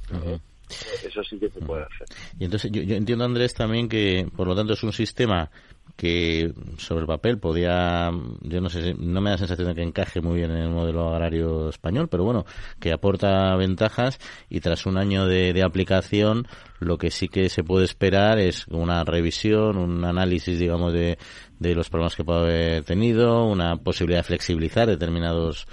[1.04, 2.06] Eso sí que se puede hacer.
[2.38, 5.50] Y entonces yo, entiendo, Andrés, también que, por lo tanto, es un sistema
[5.96, 8.10] que sobre el papel podía,
[8.40, 10.70] yo no sé, no me da la sensación de que encaje muy bien en el
[10.70, 12.46] modelo agrario español, pero bueno,
[12.78, 14.18] que aporta ventajas
[14.48, 16.46] y tras un año de, de aplicación
[16.78, 21.18] lo que sí que se puede esperar es una revisión, un análisis, digamos, de,
[21.58, 25.66] de los problemas que puede haber tenido, una posibilidad de flexibilizar determinados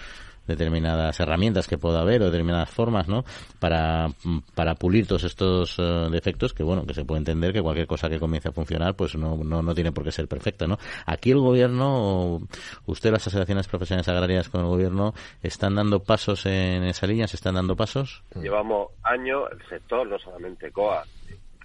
[0.47, 3.23] determinadas herramientas que pueda haber o determinadas formas, ¿no?
[3.59, 4.07] Para,
[4.55, 8.09] para pulir todos estos eh, defectos que, bueno, que se puede entender que cualquier cosa
[8.09, 10.77] que comience a funcionar, pues no, no, no tiene por qué ser perfecta, ¿no?
[11.05, 12.41] Aquí el gobierno,
[12.85, 17.27] usted, las asociaciones profesionales agrarias con el gobierno, ¿están dando pasos en esa línea?
[17.27, 18.23] ¿Se están dando pasos?
[18.35, 21.03] Llevamos años, el sector, no solamente COA,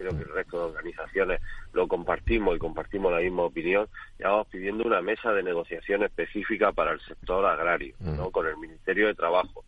[0.02, 1.40] creo que el resto de organizaciones
[1.72, 3.88] lo compartimos y compartimos la misma opinión,
[4.18, 8.30] ya vamos pidiendo una mesa de negociación específica para el sector agrario, ¿no?
[8.30, 9.64] Con el Ministerio de Trabajo.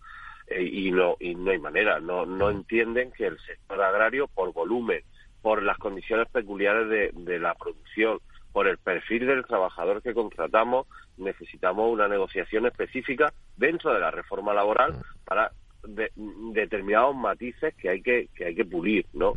[0.46, 4.52] Eh, y no y no hay manera, no no entienden que el sector agrario por
[4.52, 5.02] volumen,
[5.40, 8.18] por las condiciones peculiares de, de la producción,
[8.52, 14.52] por el perfil del trabajador que contratamos, necesitamos una negociación específica dentro de la reforma
[14.52, 15.50] laboral para
[16.52, 19.32] determinados matices que hay que que hay que pulir, ¿no?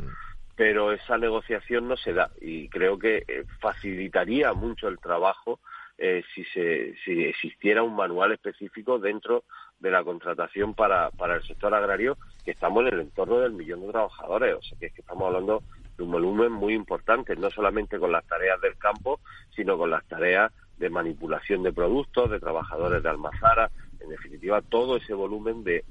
[0.58, 5.60] Pero esa negociación no se da y creo que eh, facilitaría mucho el trabajo
[6.00, 9.44] eh, si, se, si existiera un manual específico dentro
[9.80, 13.82] de la contratación para, para el sector agrario, que estamos en el entorno del millón
[13.82, 15.64] de trabajadores, o sea que, es que estamos hablando
[15.96, 19.20] de un volumen muy importante, no solamente con las tareas del campo,
[19.56, 23.70] sino con las tareas de manipulación de productos, de trabajadores de almazara,
[24.02, 25.84] en definitiva, todo ese volumen de,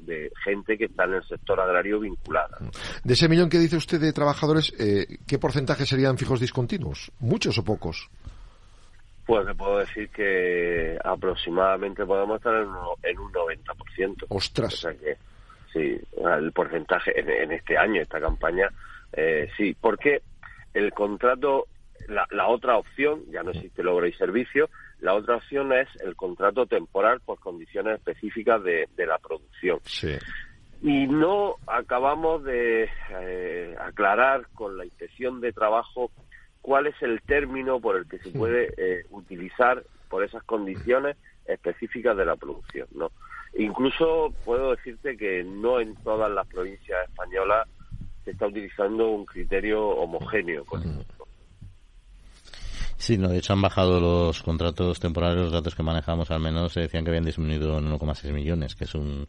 [0.44, 2.58] gente que está en el sector agrario vinculada.
[3.04, 7.12] De ese millón que dice usted de trabajadores, eh, ¿qué porcentaje serían fijos discontinuos?
[7.20, 8.08] ¿Muchos o pocos?
[9.26, 14.26] Pues le puedo decir que aproximadamente podemos estar en un, 90%.
[14.28, 14.74] ¡Ostras!
[14.74, 15.16] O sea que,
[15.72, 16.00] sí,
[16.38, 18.68] el porcentaje en, este año, esta campaña,
[19.12, 20.22] eh, sí, porque
[20.74, 21.66] el contrato,
[22.06, 24.70] la, la otra opción, ya no existe el obra y servicio,
[25.00, 29.78] la otra opción es el contrato temporal por condiciones específicas de, la producción.
[30.82, 36.10] Y no acabamos de eh, aclarar con la inspección de trabajo
[36.60, 41.16] cuál es el término por el que se puede eh, utilizar por esas condiciones
[41.46, 42.88] específicas de la producción.
[42.92, 43.10] ¿no?
[43.56, 47.68] Incluso puedo decirte que no en todas las provincias españolas
[48.24, 50.82] se está utilizando un criterio homogéneo con
[52.96, 56.72] Sí, no, de hecho han bajado los contratos temporales, los datos que manejamos al menos
[56.72, 59.26] se decían que habían disminuido en 1,6 millones, que es un,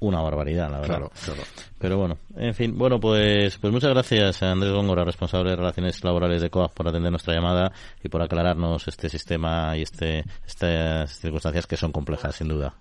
[0.00, 1.10] una barbaridad, la verdad.
[1.78, 6.02] Pero bueno, en fin, bueno, pues, pues muchas gracias a Andrés Góngora, responsable de Relaciones
[6.04, 11.10] Laborales de COAF, por atender nuestra llamada y por aclararnos este sistema y este, estas
[11.18, 12.74] circunstancias que son complejas, sin duda.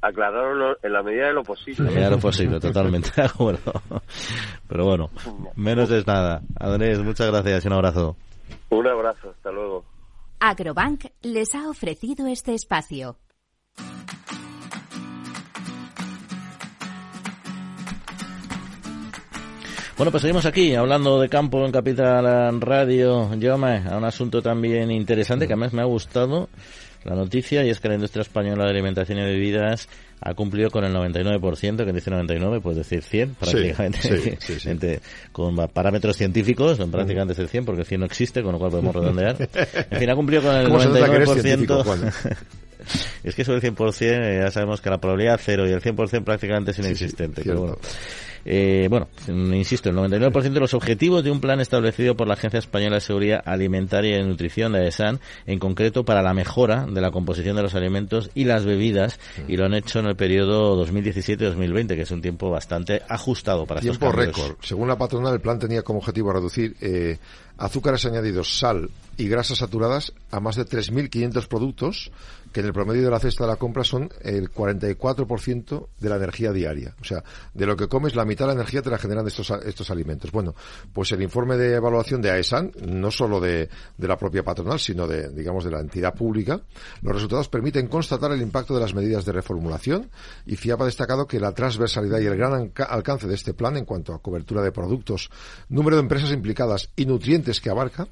[0.00, 1.78] aclararlo en la medida de lo posible.
[1.78, 3.72] En la medida de lo posible, totalmente de acuerdo.
[4.68, 5.10] Pero bueno,
[5.56, 6.40] menos es nada.
[6.58, 8.16] Andrés, muchas gracias y un abrazo.
[8.70, 9.84] Un abrazo, hasta luego.
[10.40, 13.16] Agrobank les ha ofrecido este espacio.
[19.96, 23.32] Bueno, pues seguimos aquí hablando de campo en Capital Radio.
[23.36, 26.48] Llévame a un asunto también interesante que además me ha gustado
[27.04, 29.88] la noticia y es que la industria española de alimentación y bebidas
[30.26, 35.00] ha cumplido con el 99%, que dice 99, pues decir 100 prácticamente,
[35.32, 38.70] con parámetros científicos, prácticamente es el 100 porque el 100 no existe, con lo cual
[38.70, 39.36] podemos redondear.
[39.90, 42.12] En fin, ha cumplido con el 99%.
[43.24, 46.22] Es que eso del 100% eh, ya sabemos que la probabilidad cero y el 100%
[46.22, 47.42] prácticamente es inexistente.
[47.42, 47.78] bueno.
[48.44, 52.58] Eh, bueno, insisto, el 99% de los objetivos de un plan establecido por la Agencia
[52.58, 57.10] Española de Seguridad Alimentaria y Nutrición de AESAN, en concreto para la mejora de la
[57.10, 59.18] composición de los alimentos y las bebidas,
[59.48, 63.80] y lo han hecho en el periodo 2017-2020, que es un tiempo bastante ajustado para
[63.80, 64.56] tiempo estos Tiempo récord.
[64.62, 67.18] Según la patronal, el plan tenía como objetivo reducir eh,
[67.58, 72.10] azúcares añadidos, sal y grasas saturadas a más de 3.500 productos
[72.54, 76.14] que en el promedio de la cesta de la compra son el 44% de la
[76.14, 76.94] energía diaria.
[77.00, 79.50] O sea, de lo que comes, la mitad de la energía te la generan estos,
[79.66, 80.30] estos alimentos.
[80.30, 80.54] Bueno,
[80.92, 85.08] pues el informe de evaluación de AESAN, no solo de, de la propia patronal, sino
[85.08, 86.60] de, digamos, de la entidad pública,
[87.02, 90.08] los resultados permiten constatar el impacto de las medidas de reformulación
[90.46, 93.84] y FIAP ha destacado que la transversalidad y el gran alcance de este plan en
[93.84, 95.28] cuanto a cobertura de productos,
[95.68, 98.06] número de empresas implicadas y nutrientes que abarca,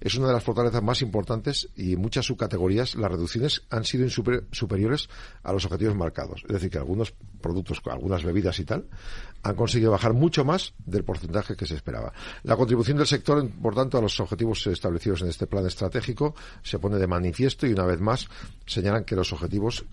[0.00, 4.08] es una de las fortalezas más importantes y en muchas subcategorías las reducciones han sido
[4.08, 5.08] superiores
[5.42, 6.42] a los objetivos marcados.
[6.46, 8.88] Es decir, que algunos productos, algunas bebidas y tal,
[9.46, 12.12] han conseguido bajar mucho más del porcentaje que se esperaba.
[12.42, 16.78] La contribución del sector, por tanto, a los objetivos establecidos en este plan estratégico se
[16.78, 18.28] pone de manifiesto y una vez más
[18.66, 19.84] señalan que los objetivos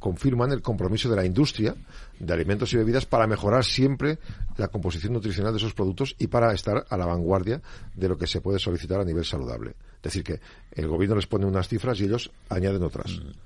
[0.00, 1.74] confirman el compromiso de la industria
[2.18, 4.18] de alimentos y bebidas para mejorar siempre
[4.56, 7.62] la composición nutricional de esos productos y para estar a la vanguardia
[7.94, 9.74] de lo que se puede solicitar a nivel saludable.
[9.98, 10.40] Es decir, que
[10.72, 13.12] el gobierno les pone unas cifras y ellos añaden otras.
[13.12, 13.45] Mm.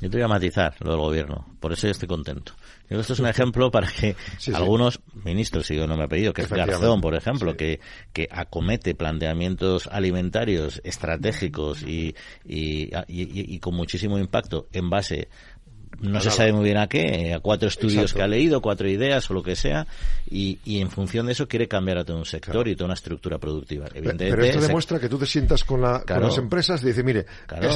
[0.00, 2.54] Yo te voy a matizar lo del gobierno, por eso yo estoy contento.
[2.88, 4.16] esto es un ejemplo para que
[4.54, 7.80] algunos ministros, si yo no me he pedido, que es Garzón, por ejemplo, que,
[8.12, 12.14] que acomete planteamientos alimentarios estratégicos y,
[12.44, 15.28] y, y, con muchísimo impacto en base
[16.00, 19.30] no se sabe muy bien a qué, a cuatro estudios que ha leído, cuatro ideas
[19.30, 19.86] o lo que sea,
[20.30, 22.94] y, y en función de eso quiere cambiar a todo un sector y toda una
[22.94, 23.86] estructura productiva.
[23.92, 27.26] Pero esto demuestra que tú te sientas con, la, con las empresas y dices, mire,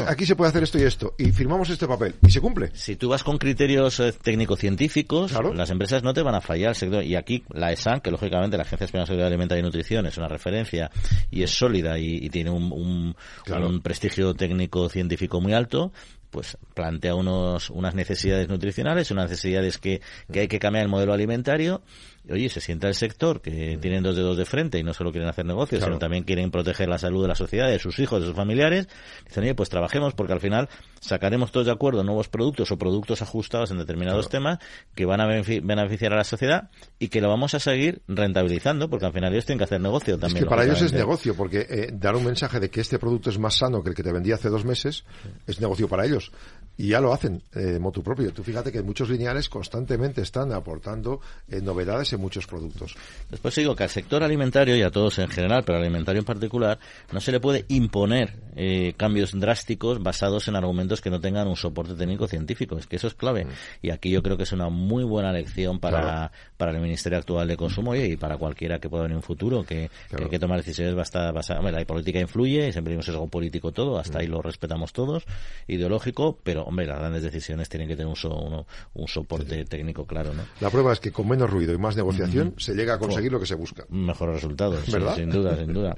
[0.07, 2.71] aquí se puede hacer esto y esto, y firmamos este papel, y se cumple.
[2.75, 6.75] Si tú vas con criterios eh, técnico-científicos, las empresas no te van a fallar.
[6.75, 10.07] Sector, y aquí la ESAN, que lógicamente la Agencia Española de Seguridad Alimentaria y Nutrición
[10.07, 10.91] es una referencia
[11.31, 13.17] y es sólida y, tiene un, un,
[13.49, 15.93] un prestigio técnico-científico muy alto,
[16.31, 20.01] pues plantea unos, unas necesidades nutricionales, unas necesidades que,
[20.33, 21.83] que hay que cambiar el modelo alimentario
[22.31, 25.29] oye, se sienta el sector que tienen dos dedos de frente y no solo quieren
[25.29, 28.27] hacer negocios, sino también quieren proteger la salud de la sociedad, de sus hijos, de
[28.27, 28.89] sus familiares,
[29.27, 30.68] dicen, oye, pues trabajemos porque al final
[31.01, 34.59] sacaremos todos de acuerdo nuevos productos o productos ajustados en determinados temas
[34.95, 39.07] que van a beneficiar a la sociedad y que lo vamos a seguir rentabilizando porque
[39.07, 40.39] al final ellos tienen que hacer negocio también.
[40.39, 43.31] Es que para ellos es negocio porque eh, dar un mensaje de que este producto
[43.31, 45.05] es más sano que el que te vendí hace dos meses
[45.47, 46.33] es negocio para ellos.
[46.79, 48.33] Y ya lo hacen eh, motu propio.
[48.33, 52.95] Tú fíjate que muchos lineales constantemente están aportando eh, novedades muchos productos.
[53.31, 56.24] Después digo que al sector alimentario y a todos en general, pero al alimentario en
[56.24, 56.79] particular,
[57.12, 61.57] no se le puede imponer eh, cambios drásticos basados en argumentos que no tengan un
[61.57, 62.79] soporte técnico científico.
[62.79, 63.45] Es que eso es clave.
[63.45, 63.49] Mm.
[63.83, 67.49] Y aquí yo creo que es una muy buena lección para, para el Ministerio actual
[67.49, 70.59] de Consumo y para cualquiera que pueda venir en un futuro, que, hay que tomar
[70.59, 71.49] decisiones basadas.
[71.49, 74.33] la política influye, siempre hay un sesgo político todo, hasta ahí mm.
[74.33, 75.24] lo respetamos todos,
[75.66, 78.64] ideológico, pero hombre, las grandes decisiones tienen que tener un,
[78.95, 80.35] un soporte técnico claro.
[80.35, 80.43] ¿no?
[80.61, 83.41] La prueba es que con menos ruido y más negociación se llega a conseguir lo
[83.41, 83.85] que se busca.
[83.89, 85.97] Mejores resultados, sin duda, sin duda.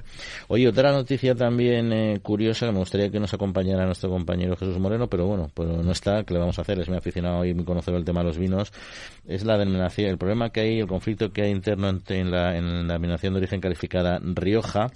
[0.48, 5.08] Oye, otra noticia también eh, curiosa, me gustaría que nos acompañara nuestro compañero Jesús Moreno,
[5.08, 6.78] pero bueno, pues no está, ¿qué le vamos a hacer?
[6.80, 8.72] Es mi aficionado y muy conocedor del tema de los vinos.
[9.26, 12.86] Es la denominación, el problema que hay, el conflicto que hay interno en la, en
[12.86, 14.90] la denominación de origen calificada Rioja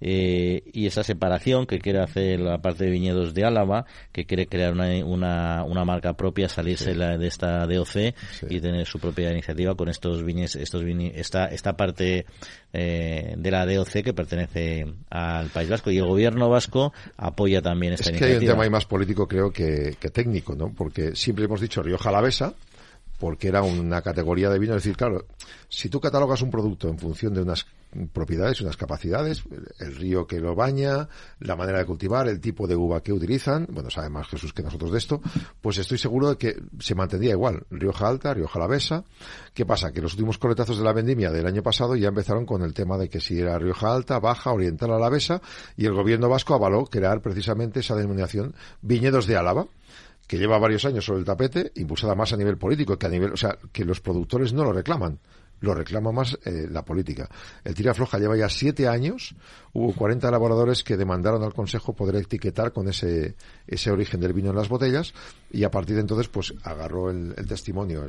[0.00, 4.46] eh, y esa separación que quiere hacer la parte de viñedos de Álava, que quiere
[4.46, 8.14] crear una, una, marca propia, salirse de esta DOC
[8.48, 10.82] y tener su propia iniciativa con estos viñes, estos
[11.14, 12.26] esta, esta parte
[12.72, 17.94] eh, de la DOC que pertenece al País Vasco y el gobierno vasco apoya también
[17.94, 18.34] esta iniciativa.
[18.34, 20.72] Es que hay un tema más político creo que, que técnico, ¿no?
[20.72, 22.54] Porque siempre hemos dicho Rioja Alavesa,
[23.18, 24.74] porque era una categoría de vino.
[24.74, 25.26] Es decir, claro,
[25.68, 27.66] si tú catalogas un producto en función de unas
[28.12, 29.42] propiedades, unas capacidades,
[29.78, 31.08] el río que lo baña,
[31.40, 34.62] la manera de cultivar, el tipo de uva que utilizan, bueno, sabe más Jesús que
[34.62, 35.20] nosotros de esto,
[35.60, 37.64] pues estoy seguro de que se mantendría igual.
[37.70, 39.04] Rioja Alta, Rioja Alavesa.
[39.54, 39.92] ¿Qué pasa?
[39.92, 42.96] Que los últimos coletazos de la vendimia del año pasado ya empezaron con el tema
[42.96, 45.40] de que si era Rioja Alta, Baja, Oriental Alavesa,
[45.76, 49.66] y el gobierno vasco avaló crear precisamente esa denominación Viñedos de Álava
[50.30, 53.32] que lleva varios años sobre el tapete, impulsada más a nivel político que a nivel,
[53.32, 55.18] o sea, que los productores no lo reclaman.
[55.60, 57.28] Lo reclama más eh, la política.
[57.64, 59.34] El tira floja lleva ya siete años,
[59.72, 63.34] hubo 40 elaboradores que demandaron al Consejo poder etiquetar con ese,
[63.66, 65.12] ese origen del vino en las botellas
[65.50, 68.06] y a partir de entonces pues agarró el, testimonio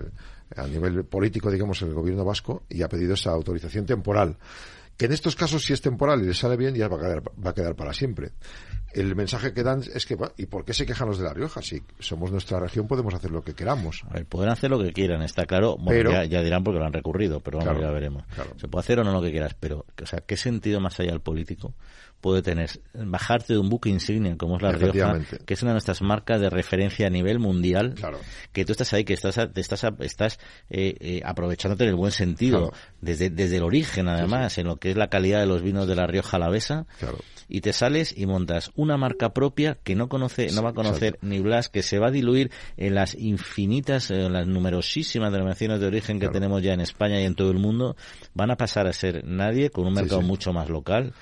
[0.56, 4.38] a nivel político, digamos, el gobierno vasco y ha pedido esa autorización temporal
[4.98, 7.24] que en estos casos si es temporal y le sale bien ya va a quedar,
[7.24, 8.32] va a quedar para siempre
[8.94, 11.62] el mensaje que dan es que, ¿y por qué se quejan los de La Rioja?
[11.62, 14.04] Si somos nuestra región podemos hacer lo que queramos.
[14.10, 15.78] A ver, pueden hacer lo que quieran, está claro.
[15.78, 18.24] Bueno, ya, dirán porque lo han recurrido, pero vamos, ya veremos.
[18.58, 21.14] Se puede hacer o no lo que quieras, pero, o sea, ¿qué sentido más allá
[21.14, 21.74] el político
[22.22, 22.70] puede tener.
[22.94, 26.40] Bajarte de un buque insignia como es La Rioja, que es una de nuestras marcas
[26.40, 27.96] de referencia a nivel mundial,
[28.54, 32.72] que tú estás ahí, que estás, estás, estás eh, eh, aprovechándote en el buen sentido,
[33.02, 35.96] desde, desde el origen además, en lo que es la calidad de los vinos de
[35.96, 36.86] La Rioja Alavesa,
[37.50, 41.18] y te sales y montas una marca propia que no conoce, no va a conocer
[41.22, 45.88] ni Blas, que se va a diluir en las infinitas, en las numerosísimas denominaciones de
[45.88, 47.96] origen que tenemos ya en España y en todo el mundo,
[48.34, 51.14] van a pasar a ser nadie con un mercado mucho más local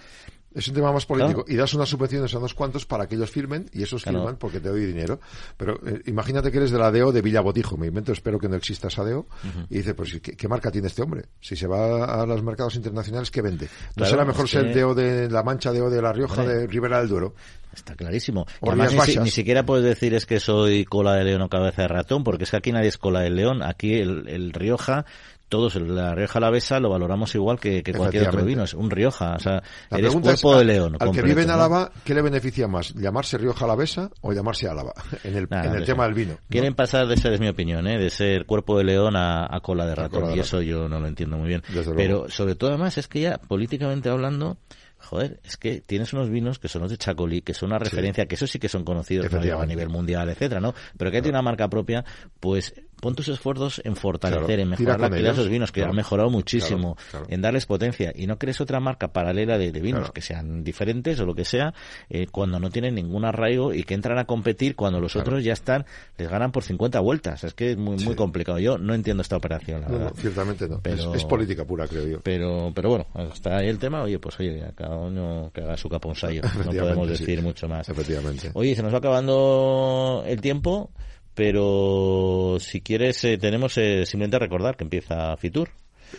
[0.54, 1.46] es un tema más político.
[1.48, 4.60] Y das unas subvenciones a unos cuantos para que ellos firmen y esos firman porque
[4.60, 5.20] te doy dinero.
[5.58, 7.78] Pero eh, imagínate que eres de la DEO de Villa Botijo.
[7.78, 9.28] Me invento, espero que no exista esa DEO.
[9.70, 11.26] Y dice, pues, ¿qué, marca tiene este hombre?
[11.40, 13.70] Si se va a los mercados internacionales, ¿qué vende?
[13.96, 17.10] ¿No será mejor ser DEO de La Mancha, DEO de La Rioja, de Ribera del
[17.10, 17.36] Duero?
[17.72, 18.48] Está clarísimo.
[18.62, 22.24] Además, ni, siquiera puedes decir es que soy cola de león o cabeza de ratón,
[22.24, 23.62] porque es que aquí nadie es cola de león.
[23.62, 25.06] Aquí el, el Rioja
[25.50, 29.40] todos la Rioja Alavesa lo valoramos igual que, cualquier otro vino, es un Rioja, o
[29.40, 30.98] sea, eres cuerpo de león.
[31.00, 32.94] Al que vive en Álava, ¿qué le beneficia más?
[32.94, 34.94] ¿Llamarse Rioja Alavesa o llamarse Álava?
[35.24, 36.38] En el, en el tema del vino.
[36.50, 38.00] Quieren pasar de ser, es mi opinión, ¿eh?
[38.00, 41.38] de ser cuerpo de león a, cola de ratón, y eso yo no lo entiendo
[41.38, 41.64] muy bien.
[41.96, 44.58] Pero sobre todo además es que ya políticamente hablando,
[44.98, 48.26] joder, es que tienes unos vinos que son los de Chacolí, que son una referencia,
[48.28, 50.74] que eso sí que son conocidos a nivel mundial, etcétera, ¿no?
[50.98, 52.06] Pero que tiene una marca propia,
[52.40, 55.96] pues pon tus esfuerzos en fortalecer, en mejorar la calidad de esos vinos, que han
[55.96, 56.98] mejorado muchísimo,
[57.28, 61.26] en darles potencia, y no crees otra marca paralela de, vinos que sean diferentes o
[61.26, 61.74] lo que sea,
[62.10, 65.54] eh, cuando no tienen ningún arraigo y que entran a competir cuando los otros ya
[65.54, 65.86] están,
[66.18, 67.44] les ganan por 50 vueltas.
[67.44, 68.60] Es que es muy, muy complicado.
[68.60, 70.14] Yo no entiendo esta operación, la verdad.
[70.16, 70.82] ciertamente no.
[70.84, 72.20] es, política pura, creo yo.
[72.22, 74.04] Pero, pero bueno, hasta ahí el tema.
[74.04, 76.42] Oye, pues oye, cada uno que haga su caponsayo.
[76.70, 77.88] No podemos decir mucho más.
[77.90, 78.52] Efectivamente.
[78.54, 80.92] Oye, se nos va acabando el tiempo
[81.40, 85.70] pero si quieres eh, tenemos eh, simplemente recordar que empieza Fitur.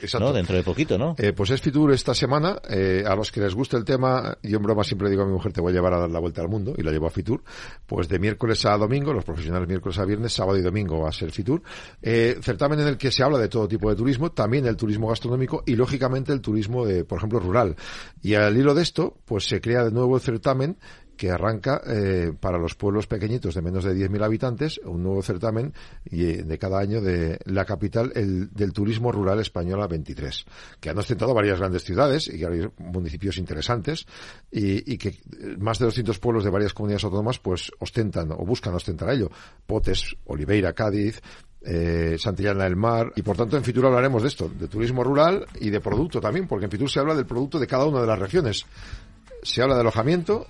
[0.02, 0.32] Exacto.
[0.32, 1.14] Dentro de poquito, ¿no?
[1.18, 2.60] Eh, pues es Fitur esta semana.
[2.68, 5.32] Eh, a los que les guste el tema, yo en broma siempre digo a mi
[5.32, 7.10] mujer, te voy a llevar a dar la vuelta al mundo, y la llevo a
[7.10, 7.42] Fitur.
[7.86, 11.12] Pues de miércoles a domingo, los profesionales miércoles a viernes, sábado y domingo va a
[11.12, 11.62] ser Fitur.
[12.02, 15.08] Eh, certamen en el que se habla de todo tipo de turismo, también el turismo
[15.08, 17.76] gastronómico y, lógicamente, el turismo, de, por ejemplo, rural.
[18.22, 20.78] Y al hilo de esto, pues se crea de nuevo el certamen
[21.20, 25.74] que arranca eh, para los pueblos pequeñitos de menos de 10.000 habitantes un nuevo certamen
[26.02, 30.46] y, eh, de cada año de la capital el, del turismo rural española 23,
[30.80, 34.06] que han ostentado varias grandes ciudades y varios municipios interesantes
[34.50, 38.72] y, que eh, más de 200 pueblos de varias comunidades autónomas pues ostentan o buscan
[38.72, 39.30] ostentar ello.
[39.66, 41.20] Potes, Oliveira, Cádiz,
[41.60, 45.44] eh, Santillana del Mar, y por tanto en Fitur hablaremos de esto, de turismo rural
[45.60, 48.06] y de producto también, porque en Fitur se habla del producto de cada una de
[48.06, 48.64] las regiones.
[49.42, 50.46] Se habla de alojamiento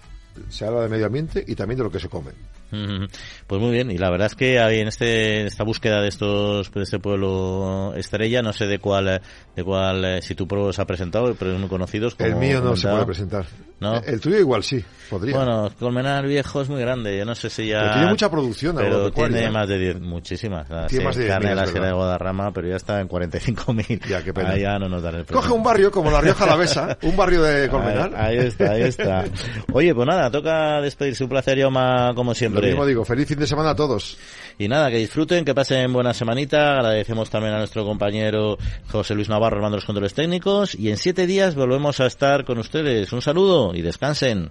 [0.48, 2.32] se habla de medio ambiente y también de lo que se come.
[3.46, 6.70] Pues muy bien, y la verdad es que hay en este esta búsqueda de estos
[6.72, 9.20] de este pueblo estrella, no sé de cuál
[9.56, 12.14] de cuál eh, si tu pueblo se ha presentado, pero es muy conocidos.
[12.18, 13.46] el mío no se puede presentar.
[13.80, 13.96] ¿No?
[13.96, 15.34] El tuyo igual sí, podría.
[15.36, 17.80] Bueno, Colmenar Viejo es muy grande, yo no sé si ya.
[17.80, 20.68] Pero tiene mucha producción, pero tiene más de 10, muchísimas.
[20.88, 24.06] Tiene más de 10 carne la Sierra de Guadarrama, pero ya está en 45.000.
[24.06, 24.56] Ya, qué pena.
[24.58, 27.68] ya no nos dan el Coge un barrio como la Rioja Alavesa, un barrio de
[27.68, 28.12] Colmenar.
[28.14, 29.24] Ahí, está, ahí está.
[29.72, 31.24] Oye, pues nada, toca despedirse.
[31.24, 32.59] Un placer, Yoma, como siempre.
[32.60, 34.16] Lo mismo digo, feliz fin de semana a todos.
[34.58, 36.74] Y nada, que disfruten, que pasen buena semanita.
[36.74, 38.58] Agradecemos también a nuestro compañero
[38.90, 40.74] José Luis Navarro, armando los controles técnicos.
[40.74, 43.12] Y en siete días volvemos a estar con ustedes.
[43.12, 44.50] Un saludo y descansen.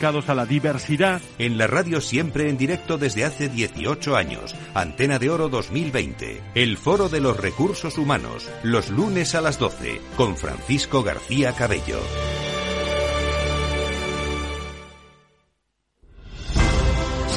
[0.00, 1.20] a la diversidad.
[1.38, 4.54] En la radio siempre en directo desde hace 18 años.
[4.74, 6.40] Antena de Oro 2020.
[6.54, 8.48] El Foro de los Recursos Humanos.
[8.62, 10.00] Los lunes a las 12.
[10.16, 11.98] Con Francisco García Cabello.